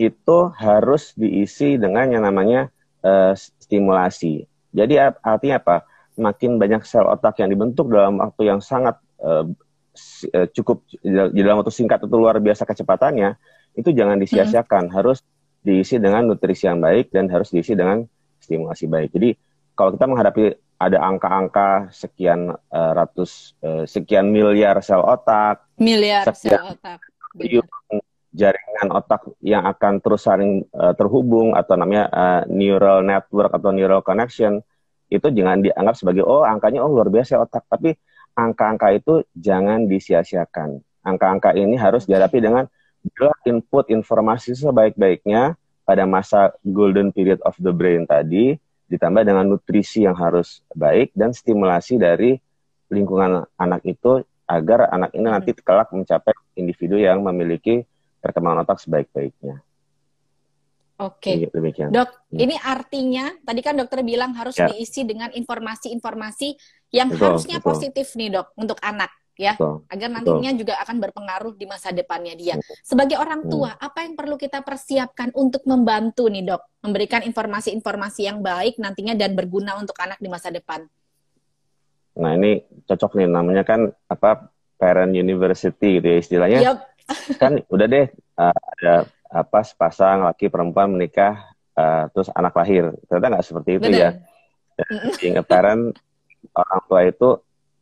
itu 0.00 0.48
harus 0.56 1.12
diisi 1.12 1.76
dengan 1.76 2.08
yang 2.08 2.24
namanya 2.24 2.72
uh, 3.04 3.36
stimulasi. 3.36 4.48
Jadi 4.72 4.96
artinya 4.98 5.60
apa? 5.60 5.76
Makin 6.18 6.58
banyak 6.58 6.82
sel 6.82 7.06
otak 7.06 7.38
yang 7.44 7.52
dibentuk 7.52 7.92
dalam 7.92 8.18
waktu 8.18 8.48
yang 8.48 8.58
sangat 8.64 8.96
uh, 9.22 9.46
cukup 10.52 10.84
di 11.04 11.40
dalam 11.40 11.62
waktu 11.62 11.74
singkat 11.74 12.04
itu 12.04 12.16
luar 12.16 12.38
biasa 12.42 12.66
kecepatannya, 12.66 13.38
itu 13.78 13.90
jangan 13.94 14.18
disia-siakan. 14.18 14.90
Hmm. 14.90 14.94
Harus 14.94 15.22
diisi 15.62 15.98
dengan 15.98 16.26
nutrisi 16.30 16.64
yang 16.66 16.80
baik 16.80 17.10
dan 17.12 17.28
harus 17.28 17.50
diisi 17.52 17.74
dengan 17.74 18.06
stimulasi 18.38 18.86
baik. 18.88 19.10
Jadi 19.12 19.36
kalau 19.74 19.94
kita 19.94 20.06
menghadapi 20.06 20.44
ada 20.78 20.98
angka-angka 21.02 21.90
sekian 21.90 22.54
uh, 22.54 22.92
ratus 22.94 23.58
uh, 23.66 23.82
sekian 23.82 24.30
miliar 24.30 24.78
sel 24.78 25.02
otak, 25.02 25.66
miliar 25.78 26.22
sel 26.34 26.54
otak, 26.54 27.02
jaringan 28.30 28.88
otak 28.94 29.26
yang 29.42 29.66
akan 29.66 29.98
terus 29.98 30.22
saling 30.22 30.62
uh, 30.78 30.94
terhubung 30.94 31.58
atau 31.58 31.74
namanya 31.74 32.06
uh, 32.14 32.42
neural 32.46 33.02
network 33.02 33.50
atau 33.50 33.74
neural 33.74 34.06
connection 34.06 34.62
itu 35.08 35.26
jangan 35.32 35.64
dianggap 35.64 35.96
sebagai 35.98 36.22
oh 36.22 36.44
angkanya 36.44 36.84
oh 36.84 36.92
luar 36.92 37.08
biasa 37.10 37.40
otak, 37.42 37.64
tapi 37.66 37.96
angka-angka 38.38 38.94
itu 38.94 39.26
jangan 39.34 39.90
disia-siakan. 39.90 40.78
Angka-angka 41.02 41.58
ini 41.58 41.74
harus 41.74 42.06
dihadapi 42.06 42.38
dengan 42.38 42.70
input 43.42 43.90
informasi 43.90 44.54
sebaik-baiknya 44.54 45.58
pada 45.82 46.04
masa 46.06 46.54
golden 46.62 47.10
period 47.10 47.42
of 47.42 47.58
the 47.58 47.74
brain 47.74 48.06
tadi, 48.06 48.54
ditambah 48.86 49.26
dengan 49.26 49.50
nutrisi 49.50 50.06
yang 50.06 50.14
harus 50.14 50.62
baik 50.70 51.10
dan 51.18 51.34
stimulasi 51.34 51.98
dari 51.98 52.38
lingkungan 52.88 53.44
anak 53.58 53.84
itu 53.84 54.22
agar 54.48 54.88
anak 54.88 55.12
ini 55.12 55.28
nanti 55.28 55.52
hmm. 55.52 55.60
kelak 55.60 55.92
mencapai 55.92 56.32
individu 56.56 56.96
yang 56.96 57.20
memiliki 57.20 57.84
perkembangan 58.24 58.64
otak 58.64 58.80
sebaik-baiknya. 58.80 59.60
Oke, 60.98 61.46
okay. 61.46 61.86
dok. 61.94 62.10
Hmm. 62.10 62.42
Ini 62.42 62.58
artinya 62.58 63.30
tadi 63.46 63.62
kan 63.62 63.78
dokter 63.78 64.02
bilang 64.02 64.34
harus 64.34 64.58
ya. 64.58 64.66
diisi 64.66 65.06
dengan 65.06 65.30
informasi-informasi 65.30 66.58
yang 66.90 67.14
betul, 67.14 67.22
harusnya 67.22 67.62
betul. 67.62 67.70
positif 67.70 68.18
nih 68.18 68.34
dok 68.34 68.50
untuk 68.58 68.82
anak 68.82 69.14
ya 69.38 69.54
betul, 69.54 69.86
agar 69.86 70.08
nantinya 70.10 70.50
betul. 70.50 70.60
juga 70.66 70.74
akan 70.82 70.96
berpengaruh 70.98 71.54
di 71.54 71.66
masa 71.70 71.94
depannya 71.94 72.34
dia. 72.34 72.58
Sebagai 72.82 73.14
orang 73.14 73.46
hmm. 73.46 73.50
tua, 73.54 73.70
hmm. 73.70 73.86
apa 73.86 73.98
yang 74.02 74.14
perlu 74.18 74.34
kita 74.34 74.66
persiapkan 74.66 75.30
untuk 75.38 75.62
membantu 75.70 76.26
nih 76.26 76.42
dok, 76.42 76.82
memberikan 76.82 77.22
informasi-informasi 77.22 78.26
yang 78.26 78.42
baik 78.42 78.82
nantinya 78.82 79.14
dan 79.14 79.38
berguna 79.38 79.78
untuk 79.78 79.94
anak 80.02 80.18
di 80.18 80.26
masa 80.26 80.50
depan? 80.50 80.82
Nah 82.18 82.34
ini 82.34 82.66
cocok 82.90 83.22
nih 83.22 83.30
namanya 83.30 83.62
kan 83.62 83.86
apa 84.10 84.50
parent 84.74 85.14
university 85.14 86.02
gitu 86.02 86.06
ya 86.10 86.18
istilahnya. 86.18 86.60
Yep. 86.66 86.78
kan 87.40 87.56
udah 87.72 87.86
deh 87.88 88.04
uh, 88.36 88.60
ada 88.76 89.08
apa 89.28 89.60
sepasang 89.60 90.24
laki 90.24 90.48
perempuan 90.48 90.88
menikah 90.92 91.52
uh, 91.76 92.08
terus 92.10 92.32
anak 92.32 92.56
lahir 92.56 92.96
ternyata 93.06 93.38
nggak 93.38 93.46
seperti 93.46 93.70
itu 93.76 93.88
Bener. 93.92 94.00
ya. 94.00 94.10
Being 95.20 95.36
a 95.42 95.44
parent 95.44 95.94
orang 96.54 96.80
tua 96.88 97.00
itu 97.04 97.28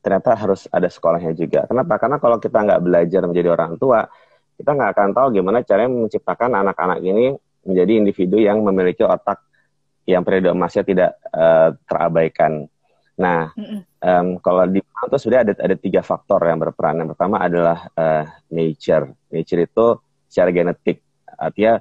ternyata 0.01 0.39
harus 0.39 0.71
ada 0.71 0.87
sekolahnya 0.87 1.35
juga. 1.35 1.67
Kenapa? 1.67 1.99
Karena 1.99 2.17
kalau 2.23 2.39
kita 2.39 2.63
nggak 2.63 2.79
belajar 2.79 3.23
menjadi 3.27 3.49
orang 3.59 3.75
tua, 3.75 4.07
kita 4.55 4.71
nggak 4.71 4.91
akan 4.95 5.11
tahu 5.11 5.27
gimana 5.35 5.67
caranya 5.67 5.91
menciptakan 5.91 6.51
anak-anak 6.63 7.03
ini 7.03 7.35
menjadi 7.67 7.93
individu 7.99 8.39
yang 8.39 8.63
memiliki 8.63 9.03
otak 9.03 9.43
yang 10.07 10.23
periode 10.23 10.55
emasnya 10.55 10.87
tidak 10.87 11.11
uh, 11.35 11.75
terabaikan. 11.91 12.71
Nah, 13.19 13.51
um, 13.99 14.39
kalau 14.39 14.63
di 14.71 14.79
itu 14.79 15.19
sudah 15.19 15.43
ada 15.43 15.53
ada 15.59 15.75
tiga 15.75 16.07
faktor 16.07 16.39
yang 16.47 16.63
berperan. 16.63 17.03
Yang 17.03 17.19
pertama 17.19 17.43
adalah 17.43 17.91
uh, 17.99 18.25
nature. 18.55 19.11
Nature 19.35 19.67
itu 19.67 19.87
secara 20.31 20.55
genetik, 20.55 21.03
artinya 21.37 21.81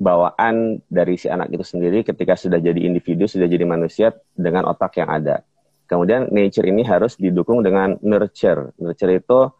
bawaan 0.00 0.80
dari 0.88 1.20
si 1.20 1.28
anak 1.28 1.52
itu 1.52 1.64
sendiri 1.64 2.00
ketika 2.00 2.34
sudah 2.34 2.56
jadi 2.56 2.80
individu, 2.88 3.28
sudah 3.28 3.44
jadi 3.44 3.68
manusia 3.68 4.16
dengan 4.32 4.68
otak 4.72 4.96
yang 4.96 5.12
ada. 5.12 5.44
Kemudian 5.84 6.30
nature 6.30 6.70
ini 6.70 6.86
harus 6.86 7.18
didukung 7.18 7.60
dengan 7.60 7.98
nurture. 8.00 8.72
Nurture 8.78 9.20
itu 9.20 9.50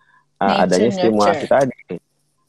uh, 0.41 0.57
adanya 0.63 0.91
stimulasi 0.95 1.45
tadi 1.45 2.01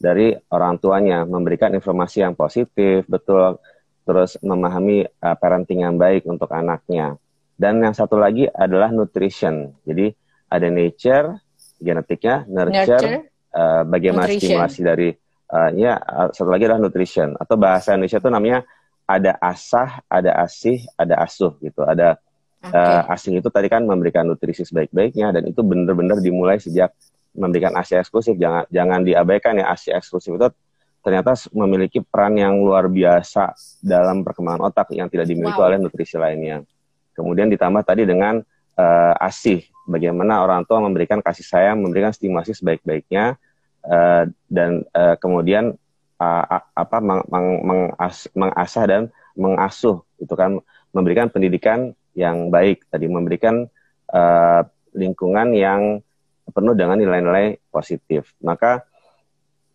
dari 0.02 0.34
orang 0.50 0.82
tuanya, 0.82 1.28
memberikan 1.28 1.74
informasi 1.76 2.26
yang 2.26 2.34
positif, 2.34 3.06
betul, 3.06 3.62
terus 4.08 4.40
memahami 4.42 5.06
uh, 5.06 5.36
parenting 5.38 5.86
yang 5.86 6.00
baik 6.00 6.26
untuk 6.26 6.50
anaknya. 6.50 7.20
Dan 7.54 7.78
yang 7.86 7.94
satu 7.94 8.18
lagi 8.18 8.50
adalah 8.50 8.90
nutrition. 8.90 9.78
Jadi 9.86 10.10
ada 10.50 10.68
nature, 10.74 11.38
genetiknya, 11.78 12.50
nurture, 12.50 12.98
nurture 12.98 13.30
uh, 13.54 13.84
bagaimana 13.86 14.26
nutrition. 14.26 14.42
stimulasi 14.42 14.80
dari 14.82 15.10
uh, 15.52 15.70
ya 15.76 16.00
satu 16.32 16.50
lagi 16.50 16.66
adalah 16.66 16.82
nutrition 16.82 17.36
atau 17.36 17.56
bahasa 17.60 17.94
Indonesia 17.94 18.24
itu 18.24 18.32
namanya 18.32 18.60
ada 19.06 19.36
asah, 19.44 20.00
ada 20.08 20.32
asih, 20.40 20.80
ada 20.96 21.20
asuh 21.20 21.54
gitu. 21.60 21.84
Ada 21.84 22.18
Okay. 22.62 22.78
Uh, 22.78 23.02
eh, 23.02 23.14
asing 23.18 23.34
itu 23.42 23.50
tadi 23.50 23.66
kan 23.74 23.82
memberikan 23.82 24.22
nutrisi 24.22 24.62
sebaik-baiknya 24.62 25.34
dan 25.34 25.50
itu 25.50 25.66
benar-benar 25.66 26.22
dimulai 26.22 26.62
sejak 26.62 26.94
memberikan 27.34 27.74
ASI 27.74 27.98
eksklusif. 27.98 28.38
Jangan 28.38 28.70
jangan 28.70 29.02
diabaikan 29.02 29.58
ya 29.58 29.74
ASI 29.74 29.90
eksklusif 29.98 30.38
itu 30.38 30.48
ternyata 31.02 31.34
memiliki 31.58 32.06
peran 32.06 32.38
yang 32.38 32.62
luar 32.62 32.86
biasa 32.86 33.58
dalam 33.82 34.22
perkembangan 34.22 34.70
otak 34.70 34.94
yang 34.94 35.10
tidak 35.10 35.26
dimiliki 35.26 35.58
wow. 35.58 35.74
oleh 35.74 35.82
nutrisi 35.82 36.22
lainnya. 36.22 36.62
Kemudian 37.18 37.50
ditambah 37.50 37.82
tadi 37.82 38.06
dengan 38.06 38.46
uh, 38.78 39.14
ASI, 39.18 39.66
bagaimana 39.90 40.46
orang 40.46 40.62
tua 40.62 40.86
memberikan 40.86 41.18
kasih 41.18 41.42
sayang, 41.42 41.82
memberikan 41.82 42.14
stimulasi 42.14 42.54
sebaik-baiknya 42.54 43.42
uh, 43.86 44.24
dan 44.52 44.86
uh, 44.94 45.16
kemudian 45.18 45.78
uh, 46.22 46.44
apa 46.78 46.98
meng, 47.02 47.26
meng, 47.30 47.48
mengas, 47.66 48.30
mengasah 48.38 48.86
dan 48.86 49.02
mengasuh 49.34 50.04
itu 50.22 50.34
kan 50.38 50.60
memberikan 50.92 51.32
pendidikan 51.32 51.96
yang 52.14 52.52
baik 52.52 52.84
tadi 52.92 53.08
memberikan 53.08 53.66
uh, 54.12 54.62
lingkungan 54.92 55.56
yang 55.56 56.04
penuh 56.52 56.76
dengan 56.76 57.00
nilai-nilai 57.00 57.64
positif. 57.72 58.36
Maka 58.44 58.84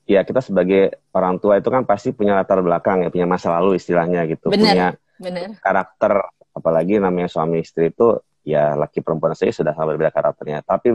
ya 0.05 0.23
kita 0.23 0.45
sebagai 0.45 1.01
orang 1.11 1.41
tua 1.41 1.59
itu 1.59 1.73
kan 1.73 1.83
pasti 1.89 2.13
punya 2.13 2.37
latar 2.37 2.61
belakang 2.61 3.03
ya, 3.03 3.09
punya 3.09 3.27
masa 3.27 3.57
lalu 3.57 3.81
istilahnya 3.81 4.29
gitu, 4.29 4.53
bener, 4.53 4.61
punya 4.61 4.89
bener. 5.19 5.49
karakter 5.65 6.13
apalagi 6.53 7.01
namanya 7.01 7.29
suami 7.29 7.65
istri 7.65 7.91
itu 7.91 8.21
ya 8.47 8.79
laki 8.79 9.03
perempuan 9.03 9.35
saya 9.35 9.51
sudah 9.51 9.73
sama 9.75 9.97
berbeda 9.97 10.13
karakternya. 10.15 10.63
Tapi 10.63 10.95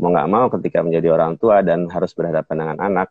mau 0.00 0.10
nggak 0.16 0.30
mau 0.32 0.46
ketika 0.56 0.80
menjadi 0.80 1.12
orang 1.12 1.36
tua 1.36 1.60
dan 1.60 1.84
harus 1.92 2.16
berhadapan 2.16 2.56
dengan 2.56 2.76
anak, 2.80 3.08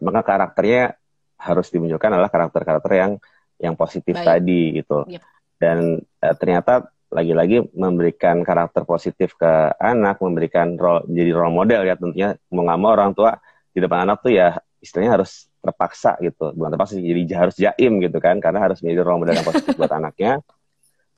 maka 0.00 0.20
karakternya 0.24 0.96
harus 1.36 1.68
dimunculkan 1.68 2.16
adalah 2.16 2.32
karakter-karakter 2.32 2.92
yang 2.96 3.12
yang 3.60 3.74
positif 3.76 4.16
Baik. 4.16 4.26
tadi 4.26 4.62
gitu. 4.80 5.04
Yep 5.06 5.22
dan 5.64 6.02
uh, 6.02 6.34
ternyata 6.36 6.90
lagi-lagi 7.14 7.62
memberikan 7.78 8.42
karakter 8.42 8.82
positif 8.82 9.38
ke 9.38 9.70
anak, 9.78 10.18
memberikan 10.18 10.74
role, 10.74 11.06
jadi 11.06 11.30
role 11.30 11.54
model 11.54 11.86
ya 11.86 11.94
tentunya 11.94 12.34
mau 12.50 12.66
nggak 12.66 12.80
mau 12.80 12.90
orang 12.90 13.14
tua 13.14 13.38
di 13.70 13.78
depan 13.78 14.04
anak 14.10 14.26
tuh 14.26 14.34
ya 14.34 14.58
istilahnya 14.82 15.22
harus 15.22 15.46
terpaksa 15.62 16.18
gitu 16.20 16.52
bukan 16.52 16.74
terpaksa 16.74 16.98
jadi 16.98 17.22
harus 17.38 17.56
jaim 17.56 18.02
gitu 18.02 18.18
kan 18.18 18.36
karena 18.42 18.60
harus 18.60 18.82
menjadi 18.82 19.00
role 19.06 19.22
model 19.22 19.34
yang 19.38 19.46
positif 19.46 19.72
buat 19.78 19.94
anaknya 19.94 20.42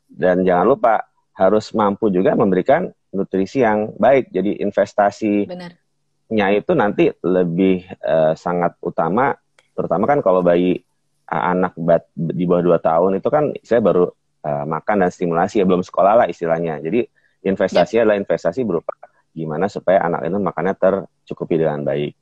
dan 0.07 0.45
jangan 0.45 0.67
lupa 0.69 0.95
harus 1.35 1.73
mampu 1.73 2.13
juga 2.13 2.37
memberikan 2.37 2.93
nutrisi 3.17 3.65
yang 3.65 3.97
baik 3.97 4.29
jadi 4.29 4.61
investasinya 4.61 6.49
itu 6.53 6.73
nanti 6.77 7.09
lebih 7.25 7.89
uh, 8.05 8.37
sangat 8.37 8.77
utama 8.85 9.33
terutama 9.73 10.05
kan 10.05 10.21
kalau 10.21 10.45
bayi 10.45 10.85
uh, 11.31 11.45
anak 11.53 11.75
bat, 11.77 12.07
di 12.15 12.45
bawah 12.47 12.63
dua 12.63 12.79
tahun 12.79 13.19
itu 13.19 13.29
kan 13.29 13.51
saya 13.63 13.83
baru 13.83 14.07
uh, 14.47 14.65
makan 14.65 15.07
dan 15.07 15.11
stimulasi 15.11 15.63
ya 15.63 15.67
belum 15.67 15.83
sekolah 15.83 16.25
lah 16.25 16.27
istilahnya. 16.31 16.79
Jadi 16.81 17.07
investasinya 17.47 18.03
ya. 18.03 18.05
adalah 18.07 18.19
investasi 18.23 18.61
berupa 18.63 18.95
gimana 19.37 19.69
supaya 19.69 20.01
anak 20.01 20.27
itu 20.27 20.39
makannya 20.41 20.75
tercukupi 20.79 21.61
dengan 21.61 21.85
baik. 21.85 22.13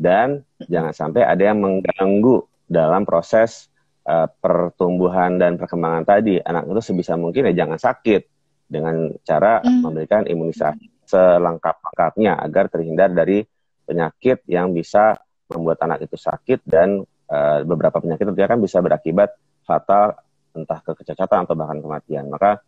Dan 0.00 0.40
jangan 0.64 0.96
sampai 0.96 1.28
ada 1.28 1.42
yang 1.52 1.60
mengganggu 1.60 2.48
dalam 2.70 3.04
proses 3.04 3.68
uh, 4.08 4.30
pertumbuhan 4.40 5.36
dan 5.36 5.60
perkembangan 5.60 6.04
tadi. 6.08 6.40
Anak 6.40 6.70
itu 6.70 6.94
sebisa 6.94 7.18
mungkin 7.20 7.50
ya 7.52 7.64
jangan 7.64 7.76
sakit 7.76 8.39
dengan 8.70 9.10
cara 9.26 9.58
mm. 9.60 9.82
memberikan 9.82 10.22
imunisasi 10.24 11.10
selengkap-lengkapnya 11.10 12.38
agar 12.38 12.70
terhindar 12.70 13.10
dari 13.10 13.42
penyakit 13.82 14.46
yang 14.46 14.70
bisa 14.70 15.18
membuat 15.50 15.82
anak 15.82 16.06
itu 16.06 16.14
sakit 16.14 16.62
dan 16.62 17.02
uh, 17.26 17.66
beberapa 17.66 17.98
penyakit 17.98 18.30
itu 18.30 18.46
kan 18.46 18.62
bisa 18.62 18.78
berakibat 18.78 19.34
fatal 19.66 20.14
entah 20.54 20.78
ke 20.86 20.94
kecacatan 21.02 21.42
atau 21.42 21.54
bahkan 21.58 21.82
kematian. 21.82 22.30
Maka 22.30 22.62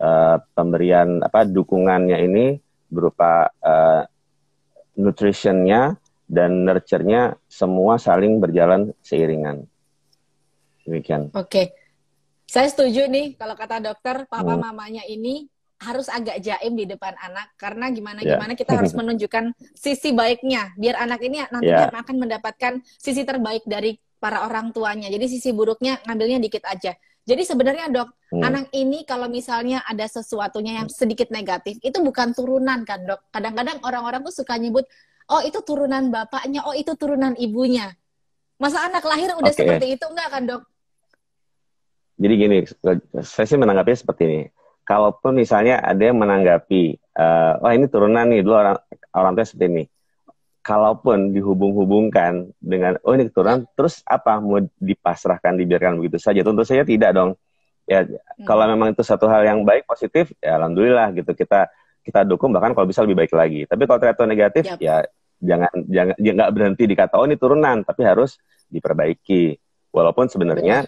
uh, 0.00 0.40
pemberian 0.56 1.20
apa 1.20 1.44
dukungannya 1.44 2.16
ini 2.24 2.56
berupa 2.88 3.52
uh, 3.60 4.08
nutritionnya 4.96 6.00
dan 6.24 6.64
nurture-nya 6.64 7.36
semua 7.44 8.00
saling 8.00 8.40
berjalan 8.40 8.96
seiringan. 9.04 9.68
Demikian. 10.88 11.28
Oke. 11.36 11.48
Okay. 11.48 11.66
Saya 12.52 12.68
setuju 12.68 13.08
nih 13.08 13.40
kalau 13.40 13.56
kata 13.56 13.80
dokter, 13.80 14.28
papa 14.28 14.52
hmm. 14.52 14.60
mamanya 14.60 15.02
ini 15.08 15.48
harus 15.80 16.12
agak 16.12 16.36
jaim 16.44 16.76
di 16.76 16.84
depan 16.84 17.16
anak 17.16 17.56
karena 17.56 17.88
gimana 17.88 18.20
yeah. 18.20 18.36
gimana 18.36 18.52
kita 18.52 18.76
harus 18.76 18.92
menunjukkan 19.00 19.56
sisi 19.72 20.12
baiknya 20.12 20.76
biar 20.76 21.00
anak 21.00 21.24
ini 21.24 21.40
nantinya 21.48 21.88
yeah. 21.88 22.02
akan 22.04 22.16
mendapatkan 22.20 22.84
sisi 23.00 23.24
terbaik 23.24 23.64
dari 23.64 23.96
para 24.20 24.44
orang 24.44 24.68
tuanya. 24.76 25.08
Jadi 25.08 25.32
sisi 25.32 25.50
buruknya 25.56 25.96
ngambilnya 26.04 26.44
dikit 26.44 26.68
aja. 26.68 26.92
Jadi 27.24 27.42
sebenarnya 27.46 27.88
dok, 27.88 28.08
hmm. 28.36 28.42
anak 28.44 28.66
ini 28.76 29.08
kalau 29.08 29.32
misalnya 29.32 29.80
ada 29.88 30.04
sesuatunya 30.04 30.84
yang 30.84 30.92
sedikit 30.92 31.32
negatif, 31.32 31.80
itu 31.80 32.04
bukan 32.04 32.36
turunan 32.36 32.84
kan 32.84 33.00
dok. 33.08 33.32
Kadang-kadang 33.32 33.80
orang-orang 33.80 34.20
tuh 34.28 34.44
suka 34.44 34.60
nyebut, 34.60 34.84
oh 35.32 35.40
itu 35.40 35.62
turunan 35.64 36.12
bapaknya, 36.12 36.66
oh 36.68 36.76
itu 36.76 36.92
turunan 36.98 37.32
ibunya. 37.38 37.94
Masa 38.60 38.90
anak 38.90 39.06
lahir 39.06 39.32
udah 39.38 39.54
okay. 39.54 39.64
seperti 39.64 39.86
itu 39.96 40.04
enggak 40.04 40.28
kan 40.28 40.42
dok? 40.44 40.62
Jadi 42.22 42.34
gini, 42.38 42.58
saya 43.26 43.46
sih 43.50 43.58
menanggapinya 43.58 43.98
seperti 43.98 44.22
ini. 44.30 44.40
Kalaupun 44.86 45.34
misalnya 45.34 45.82
ada 45.82 45.98
yang 45.98 46.22
menanggapi, 46.22 46.94
uh, 47.18 47.58
wah 47.58 47.72
ini 47.74 47.90
turunan 47.90 48.30
nih 48.30 48.46
dulu 48.46 48.54
orang 48.62 48.78
orang 49.10 49.32
tua 49.34 49.42
seperti 49.46 49.66
ini. 49.66 49.84
Kalaupun 50.62 51.34
dihubung-hubungkan 51.34 52.54
dengan 52.62 52.94
oh 53.02 53.18
ini 53.18 53.26
turunan, 53.26 53.66
terus 53.74 54.06
apa 54.06 54.38
mau 54.38 54.62
dipasrahkan 54.78 55.58
dibiarkan 55.58 55.98
begitu 55.98 56.22
saja? 56.22 56.46
Tentu 56.46 56.62
saja 56.62 56.86
tidak 56.86 57.10
dong. 57.10 57.34
Ya 57.90 58.06
hmm. 58.06 58.46
kalau 58.46 58.70
memang 58.70 58.94
itu 58.94 59.02
satu 59.02 59.26
hal 59.26 59.42
yang 59.42 59.66
baik 59.66 59.82
positif, 59.90 60.30
ya 60.38 60.54
alhamdulillah 60.62 61.10
gitu 61.18 61.34
kita 61.34 61.66
kita 62.06 62.22
dukung 62.22 62.54
bahkan 62.54 62.70
kalau 62.78 62.86
bisa 62.86 63.02
lebih 63.02 63.26
baik 63.26 63.34
lagi. 63.34 63.66
Tapi 63.66 63.82
kalau 63.90 63.98
ternyata 63.98 64.22
negatif 64.30 64.64
yep. 64.70 64.78
ya 64.78 64.96
jangan 65.42 65.74
jangan 65.90 66.14
ya 66.22 66.30
nggak 66.38 66.50
berhenti 66.54 66.84
dikata 66.86 67.18
oh 67.18 67.26
ini 67.26 67.34
turunan, 67.34 67.82
tapi 67.82 68.06
harus 68.06 68.38
diperbaiki. 68.70 69.58
Walaupun 69.90 70.30
sebenarnya 70.30 70.86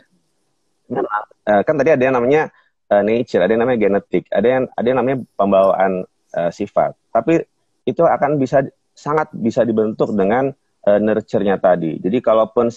uh, 0.92 1.62
kan 1.64 1.74
tadi 1.80 1.90
ada 1.94 2.02
yang 2.02 2.16
namanya 2.16 2.52
uh, 2.90 3.02
nature, 3.04 3.42
ada 3.44 3.52
yang 3.52 3.62
namanya 3.64 3.80
genetik, 3.80 4.24
ada 4.28 4.46
yang 4.46 4.62
ada 4.72 4.86
yang 4.86 4.98
namanya 5.00 5.18
pembawaan 5.36 5.92
uh, 6.36 6.50
sifat. 6.50 6.96
Tapi 7.12 7.44
itu 7.84 8.02
akan 8.04 8.40
bisa 8.40 8.64
sangat 8.94 9.32
bisa 9.34 9.66
dibentuk 9.66 10.12
dengan 10.14 10.52
uh, 10.86 10.98
nurture-nya 11.00 11.60
tadi. 11.60 12.00
Jadi 12.00 12.18
kalaupun 12.20 12.68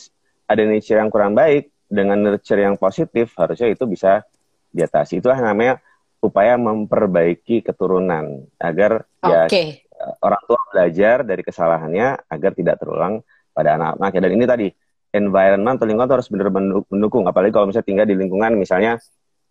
ada 0.47 0.63
nature 0.63 0.99
yang 0.99 1.11
kurang 1.11 1.35
baik 1.35 1.71
dengan 1.87 2.19
nurture 2.19 2.59
yang 2.59 2.75
positif, 2.79 3.35
harusnya 3.35 3.71
itu 3.71 3.83
bisa 3.87 4.23
diatasi. 4.71 5.19
Itulah 5.19 5.39
yang 5.39 5.51
namanya 5.55 5.73
upaya 6.19 6.57
memperbaiki 6.57 7.61
keturunan 7.61 8.49
agar 8.57 9.05
okay. 9.21 9.85
ya 9.85 9.87
orang 10.21 10.41
tua 10.45 10.61
belajar 10.69 11.25
dari 11.25 11.41
kesalahannya 11.41 12.29
agar 12.29 12.51
tidak 12.53 12.77
terulang 12.81 13.21
pada 13.53 13.77
anak-anaknya. 13.77 14.21
Dan 14.21 14.31
ini 14.33 14.45
tadi 14.45 14.67
environment 15.13 15.79
atau 15.79 15.87
lingkungan 15.87 16.11
harus 16.19 16.27
benar 16.27 16.51
mendukung. 16.91 17.23
Apalagi 17.27 17.51
kalau 17.55 17.69
misalnya 17.69 17.87
tinggal 17.87 18.05
di 18.07 18.15
lingkungan 18.15 18.57
misalnya 18.59 18.99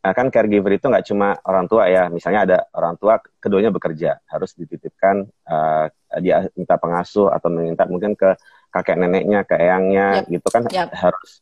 eh, 0.04 0.14
kan 0.14 0.28
caregiver 0.28 0.76
itu 0.76 0.86
nggak 0.88 1.04
cuma 1.08 1.36
orang 1.48 1.66
tua 1.66 1.88
ya. 1.88 2.08
Misalnya 2.12 2.40
ada 2.44 2.58
orang 2.76 2.94
tua 3.00 3.20
keduanya 3.40 3.72
bekerja 3.72 4.20
harus 4.28 4.52
dititipkan 4.56 5.24
uh, 5.48 5.86
dia 6.20 6.48
minta 6.54 6.76
pengasuh 6.76 7.32
atau 7.32 7.48
meminta 7.52 7.84
mungkin 7.88 8.12
ke 8.14 8.36
kakek 8.72 8.96
neneknya, 9.00 9.40
ke 9.48 9.54
eyangnya 9.56 10.24
yep. 10.24 10.32
gitu 10.32 10.48
kan 10.52 10.62
yep. 10.68 10.88
harus 10.92 11.40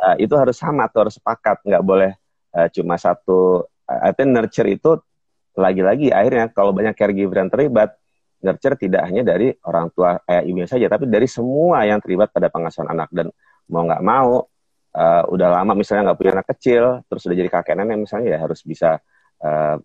uh, 0.00 0.16
itu 0.20 0.34
harus 0.36 0.56
sama 0.56 0.88
atau 0.88 1.08
harus 1.08 1.16
sepakat 1.16 1.64
nggak 1.64 1.84
boleh 1.84 2.12
uh, 2.52 2.68
cuma 2.68 3.00
satu 3.00 3.64
artinya 3.86 4.42
nurture 4.42 4.66
itu 4.66 4.98
lagi-lagi 5.56 6.10
akhirnya 6.10 6.50
kalau 6.52 6.74
banyak 6.74 6.92
caregiver 6.98 7.38
yang 7.38 7.50
terlibat 7.50 7.96
nurture 8.42 8.76
tidak 8.76 9.08
hanya 9.08 9.22
dari 9.24 9.52
orang 9.64 9.88
tua 9.92 10.20
ayah 10.28 10.42
ibunya 10.44 10.68
saja 10.68 10.86
tapi 10.86 11.08
dari 11.08 11.24
semua 11.24 11.84
yang 11.88 11.98
terlibat 12.00 12.30
pada 12.30 12.52
pengasuhan 12.52 12.88
anak 12.92 13.08
dan 13.12 13.32
mau 13.72 13.82
nggak 13.88 14.02
mau 14.04 14.44
uh, 14.96 15.22
udah 15.32 15.48
lama 15.60 15.72
misalnya 15.72 16.12
nggak 16.12 16.18
punya 16.18 16.32
anak 16.40 16.48
kecil 16.56 17.00
terus 17.08 17.20
sudah 17.24 17.36
jadi 17.36 17.50
kakek 17.50 17.74
nenek 17.80 17.96
misalnya 18.04 18.36
ya 18.36 18.38
harus 18.44 18.60
bisa 18.62 19.00
uh, 19.40 19.76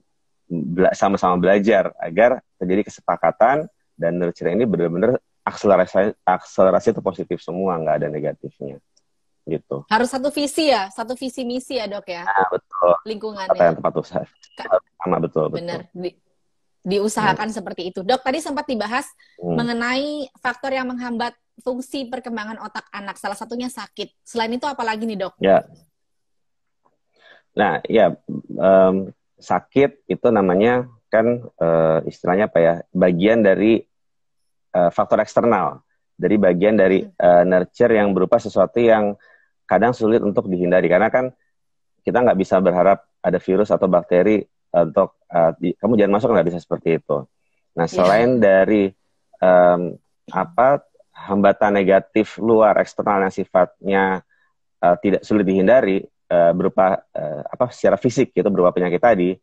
sama-sama 0.92 1.40
belajar 1.40 1.96
agar 1.96 2.44
terjadi 2.60 2.92
kesepakatan 2.92 3.72
dan 3.96 4.12
nurture 4.20 4.52
ini 4.52 4.68
benar-benar 4.68 5.16
akselerasi 5.48 6.14
akselerasi 6.28 6.92
itu 6.92 7.02
positif 7.02 7.38
semua 7.40 7.80
nggak 7.80 7.96
ada 8.04 8.08
negatifnya 8.12 8.78
gitu. 9.48 9.84
Harus 9.90 10.10
satu 10.14 10.30
visi 10.30 10.70
ya, 10.70 10.88
satu 10.94 11.18
visi 11.18 11.42
misi 11.42 11.82
ya 11.82 11.90
dok 11.90 12.06
ya. 12.06 12.24
Nah, 12.24 12.48
betul. 12.54 12.94
Lingkungan 13.10 13.46
Kata 13.50 13.64
yang 13.74 13.78
tepat 13.82 13.94
usaha. 13.98 14.26
Sama 15.02 15.18
betul. 15.18 15.50
Benar. 15.50 15.90
Di, 16.82 16.98
diusahakan 16.98 17.50
hmm. 17.50 17.58
seperti 17.62 17.82
itu. 17.94 18.02
Dok 18.02 18.22
tadi 18.26 18.42
sempat 18.42 18.66
dibahas 18.66 19.06
hmm. 19.38 19.56
mengenai 19.56 20.30
faktor 20.42 20.74
yang 20.74 20.90
menghambat 20.90 21.38
fungsi 21.62 22.10
perkembangan 22.10 22.58
otak 22.62 22.90
anak. 22.90 23.22
Salah 23.22 23.38
satunya 23.38 23.70
sakit. 23.70 24.12
Selain 24.26 24.50
itu 24.50 24.66
apalagi 24.66 25.06
nih 25.06 25.18
dok? 25.28 25.34
Ya. 25.38 25.66
Nah 27.54 27.84
ya 27.86 28.18
um, 28.58 29.14
sakit 29.38 30.06
itu 30.08 30.28
namanya 30.30 30.88
kan 31.12 31.44
uh, 31.60 32.00
istilahnya 32.08 32.48
apa 32.48 32.60
ya 32.62 32.74
bagian 32.96 33.44
dari 33.44 33.84
uh, 34.72 34.90
faktor 34.90 35.20
eksternal 35.20 35.84
dari 36.16 36.38
bagian 36.38 36.80
dari 36.80 37.04
uh, 37.04 37.44
nurture 37.44 37.92
yang 37.92 38.16
berupa 38.16 38.40
sesuatu 38.40 38.80
yang 38.80 39.18
kadang 39.68 39.92
sulit 39.92 40.24
untuk 40.24 40.48
dihindari 40.48 40.88
karena 40.88 41.12
kan 41.12 41.34
kita 42.06 42.22
nggak 42.22 42.40
bisa 42.40 42.62
berharap 42.64 43.04
ada 43.20 43.38
virus 43.42 43.70
atau 43.74 43.90
bakteri 43.90 44.46
untuk 44.72 45.20
uh, 45.28 45.52
di, 45.60 45.76
kamu 45.76 46.00
jangan 46.00 46.14
masuk 46.16 46.30
nggak 46.32 46.48
bisa 46.48 46.60
seperti 46.64 47.00
itu. 47.00 47.18
Nah 47.76 47.86
iya. 47.88 47.94
selain 47.94 48.30
yeah. 48.36 48.42
dari 48.42 48.84
um, 49.44 49.82
apa 50.32 50.88
hambatan 51.12 51.76
negatif 51.76 52.40
luar 52.40 52.80
eksternal 52.80 53.28
yang 53.28 53.34
sifatnya 53.36 54.04
uh, 54.80 54.96
tidak 55.04 55.22
sulit 55.28 55.44
dihindari 55.44 56.02
uh, 56.32 56.52
berupa 56.56 57.04
uh, 57.12 57.42
apa 57.46 57.70
secara 57.70 58.00
fisik 58.00 58.32
gitu 58.32 58.48
berupa 58.48 58.72
penyakit 58.72 59.02
tadi, 59.04 59.36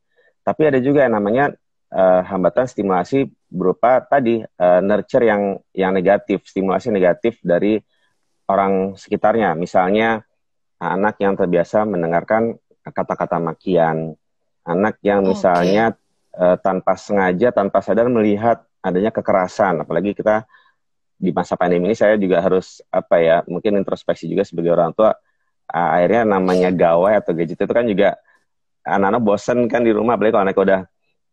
tapi 0.43 0.63
ada 0.65 0.81
juga 0.81 1.05
yang 1.05 1.21
namanya 1.21 1.53
uh, 1.93 2.25
hambatan 2.25 2.65
stimulasi 2.65 3.29
berupa 3.49 4.01
tadi 4.01 4.41
uh, 4.41 4.81
nurture 4.81 5.29
yang 5.29 5.61
yang 5.77 5.93
negatif, 5.93 6.45
stimulasi 6.49 6.89
negatif 6.89 7.41
dari 7.45 7.81
orang 8.49 8.97
sekitarnya. 8.97 9.53
Misalnya 9.57 10.25
anak 10.81 11.21
yang 11.21 11.37
terbiasa 11.37 11.85
mendengarkan 11.85 12.57
kata-kata 12.81 13.37
makian, 13.37 14.17
anak 14.69 15.01
yang 15.01 15.25
misalnya 15.25 15.97
okay. 15.97 16.37
uh, 16.37 16.53
eh, 16.53 16.57
tanpa 16.61 16.93
sengaja, 17.01 17.49
tanpa 17.51 17.81
sadar 17.81 18.13
melihat 18.13 18.61
adanya 18.85 19.09
kekerasan, 19.09 19.83
apalagi 19.83 20.13
kita 20.13 20.45
di 21.19 21.35
masa 21.35 21.59
pandemi 21.59 21.91
ini 21.91 21.97
saya 21.99 22.15
juga 22.15 22.39
harus 22.39 22.85
apa 22.93 23.19
ya, 23.19 23.37
mungkin 23.49 23.81
introspeksi 23.81 24.29
juga 24.29 24.45
sebagai 24.45 24.77
orang 24.77 24.93
tua. 24.93 25.17
Uh, 25.69 25.89
akhirnya 26.01 26.25
namanya 26.25 26.73
gawai 26.73 27.17
atau 27.17 27.37
gadget 27.37 27.61
itu 27.61 27.75
kan 27.75 27.85
juga 27.85 28.17
anak-anak 28.85 29.23
bosen 29.25 29.59
kan 29.69 29.85
di 29.85 29.93
rumah, 29.93 30.17
apalagi 30.17 30.33
kalau 30.37 30.45
anak 30.49 30.57
udah 30.57 30.81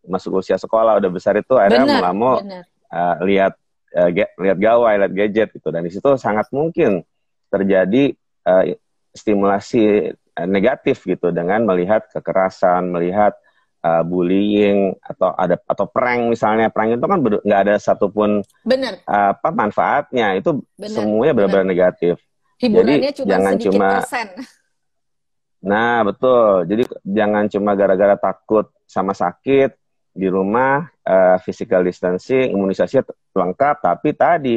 masuk 0.08 0.40
usia 0.40 0.60
sekolah, 0.60 1.00
udah 1.00 1.12
besar 1.12 1.36
itu 1.40 1.56
akhirnya 1.56 2.02
bener, 2.02 2.14
mau 2.16 2.40
uh, 2.40 3.16
lihat 3.24 3.54
uh, 3.96 4.10
lihat 4.16 4.58
gawai, 4.60 4.94
lihat 5.00 5.14
gadget 5.14 5.50
gitu. 5.56 5.72
Dan 5.72 5.88
di 5.88 5.92
situ 5.92 6.08
sangat 6.20 6.52
mungkin 6.52 7.04
terjadi 7.48 8.12
uh, 8.44 8.76
stimulasi 9.16 10.12
negatif 10.44 11.08
gitu 11.08 11.32
dengan 11.32 11.64
melihat 11.64 12.12
kekerasan, 12.12 12.92
melihat 12.92 13.32
uh, 13.80 14.04
bullying 14.04 14.92
atau 15.00 15.32
ada 15.32 15.56
atau 15.64 15.88
prank 15.88 16.36
misalnya. 16.36 16.68
Prank 16.68 17.00
itu 17.00 17.08
kan 17.08 17.20
nggak 17.24 17.62
ada 17.64 17.76
satupun 17.80 18.44
bener 18.68 19.00
apa 19.08 19.50
manfaatnya. 19.56 20.36
Itu 20.36 20.68
bener, 20.76 20.92
semuanya 20.92 21.34
benar-benar 21.38 21.68
negatif. 21.72 22.20
Hiburannya 22.60 23.12
Jadi, 23.12 23.18
cuma 23.24 23.30
jangan 23.32 23.54
cuma 23.60 23.88
persen. 24.00 24.28
nah 25.64 25.98
betul. 26.04 26.68
Jadi 26.68 26.84
jangan 27.04 27.44
cuma 27.48 27.72
gara-gara 27.76 28.16
takut 28.20 28.68
sama 28.84 29.16
sakit 29.16 29.72
di 30.16 30.28
rumah 30.32 30.88
uh, 31.04 31.36
physical 31.44 31.84
distancing 31.84 32.52
imunisasi 32.52 33.04
lengkap. 33.36 33.76
Tapi 33.84 34.10
tadi 34.16 34.56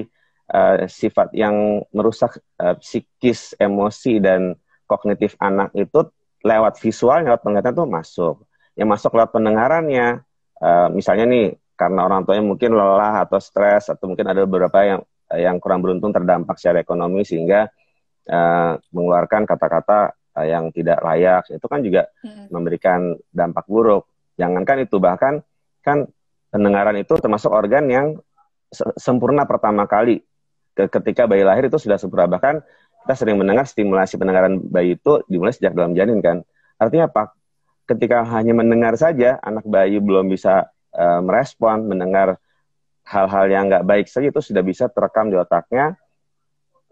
uh, 0.54 0.86
sifat 0.86 1.34
yang 1.34 1.82
merusak 1.90 2.38
uh, 2.62 2.78
psikis 2.78 3.58
emosi 3.58 4.22
dan 4.22 4.54
kognitif 4.88 5.36
anak 5.38 5.70
itu 5.76 6.08
lewat 6.42 6.80
visual 6.80 7.20
lewat 7.22 7.44
penglihatan 7.44 7.76
tuh 7.76 7.86
masuk. 7.86 8.34
Yang 8.74 8.88
masuk 8.98 9.12
lewat 9.14 9.30
pendengarannya. 9.36 10.24
Uh, 10.58 10.90
misalnya 10.90 11.28
nih 11.30 11.54
karena 11.78 12.02
orang 12.02 12.26
tuanya 12.26 12.42
mungkin 12.42 12.74
lelah 12.74 13.22
atau 13.22 13.38
stres 13.38 13.86
atau 13.86 14.10
mungkin 14.10 14.26
ada 14.26 14.42
beberapa 14.42 14.82
yang 14.82 15.00
yang 15.38 15.56
kurang 15.62 15.84
beruntung 15.84 16.10
terdampak 16.10 16.58
secara 16.58 16.82
ekonomi 16.82 17.22
sehingga 17.22 17.70
uh, 18.26 18.74
mengeluarkan 18.90 19.46
kata-kata 19.46 20.16
uh, 20.34 20.46
yang 20.46 20.74
tidak 20.74 20.98
layak. 21.04 21.46
Itu 21.52 21.66
kan 21.70 21.84
juga 21.84 22.10
hmm. 22.24 22.50
memberikan 22.50 23.14
dampak 23.30 23.68
buruk. 23.70 24.08
Jangankan 24.34 24.82
itu 24.82 24.98
bahkan 24.98 25.42
kan 25.84 26.10
pendengaran 26.50 26.96
itu 26.98 27.14
termasuk 27.20 27.52
organ 27.52 27.86
yang 27.86 28.06
sempurna 28.98 29.48
pertama 29.48 29.88
kali 29.88 30.20
ketika 30.74 31.26
bayi 31.26 31.42
lahir 31.42 31.66
itu 31.66 31.78
sudah 31.78 31.98
sempurna. 31.98 32.30
Bahkan 32.30 32.62
kita 33.08 33.24
sering 33.24 33.40
mendengar 33.40 33.64
stimulasi 33.64 34.20
pendengaran 34.20 34.60
bayi 34.68 35.00
itu 35.00 35.24
dimulai 35.32 35.56
sejak 35.56 35.72
dalam 35.72 35.96
janin 35.96 36.20
kan? 36.20 36.44
Artinya 36.76 37.08
apa? 37.08 37.32
Ketika 37.88 38.20
hanya 38.36 38.52
mendengar 38.52 38.92
saja 39.00 39.40
anak 39.40 39.64
bayi 39.64 39.96
belum 39.96 40.28
bisa 40.28 40.68
uh, 40.92 41.20
merespon 41.24 41.88
mendengar 41.88 42.36
hal-hal 43.08 43.48
yang 43.48 43.72
nggak 43.72 43.88
baik 43.88 44.12
saja 44.12 44.28
itu 44.28 44.44
sudah 44.44 44.60
bisa 44.60 44.92
terekam 44.92 45.32
di 45.32 45.40
otaknya. 45.40 45.96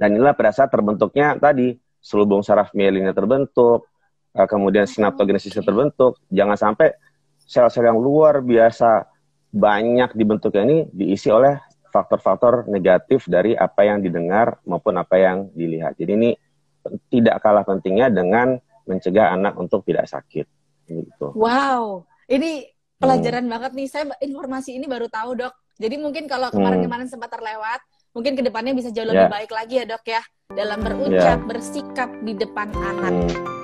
Dan 0.00 0.16
inilah 0.16 0.32
pada 0.32 0.56
saat 0.56 0.72
terbentuknya 0.72 1.36
tadi 1.36 1.76
selubung 2.00 2.40
saraf 2.40 2.72
mielinnya 2.72 3.12
terbentuk 3.12 3.84
uh, 4.32 4.48
kemudian 4.48 4.88
sinaptogenesisnya 4.88 5.68
terbentuk. 5.68 6.16
Jangan 6.32 6.56
sampai 6.56 6.96
sel-sel 7.44 7.92
yang 7.92 8.00
luar 8.00 8.40
biasa 8.40 9.04
banyak 9.52 10.16
dibentuknya 10.16 10.64
ini 10.64 10.78
diisi 10.96 11.28
oleh 11.28 11.60
faktor-faktor 11.96 12.68
negatif 12.68 13.24
dari 13.24 13.56
apa 13.56 13.88
yang 13.88 14.04
didengar 14.04 14.60
maupun 14.68 15.00
apa 15.00 15.16
yang 15.16 15.48
dilihat. 15.56 15.96
Jadi 15.96 16.12
ini 16.12 16.30
tidak 17.08 17.40
kalah 17.40 17.64
pentingnya 17.64 18.12
dengan 18.12 18.60
mencegah 18.84 19.32
anak 19.32 19.56
untuk 19.56 19.82
tidak 19.88 20.04
sakit. 20.06 20.46
Gitu. 20.86 21.26
Wow, 21.34 22.04
ini 22.28 22.68
pelajaran 23.00 23.48
hmm. 23.48 23.52
banget 23.52 23.70
nih. 23.72 23.88
Saya 23.88 24.04
informasi 24.20 24.76
ini 24.76 24.84
baru 24.86 25.08
tahu 25.08 25.40
dok. 25.40 25.54
Jadi 25.76 25.96
mungkin 25.96 26.24
kalau 26.28 26.48
kemarin-kemarin 26.52 27.08
sempat 27.08 27.32
terlewat, 27.32 27.80
mungkin 28.16 28.32
ke 28.32 28.42
depannya 28.44 28.72
bisa 28.72 28.88
jauh 28.92 29.04
lebih 29.04 29.28
yeah. 29.28 29.32
baik 29.32 29.50
lagi 29.52 29.74
ya 29.82 29.84
dok 29.84 30.04
ya 30.08 30.22
dalam 30.52 30.78
berucap, 30.80 31.40
yeah. 31.40 31.48
bersikap 31.48 32.08
di 32.24 32.32
depan 32.32 32.72
anak. 32.76 33.12
Hmm. 33.12 33.55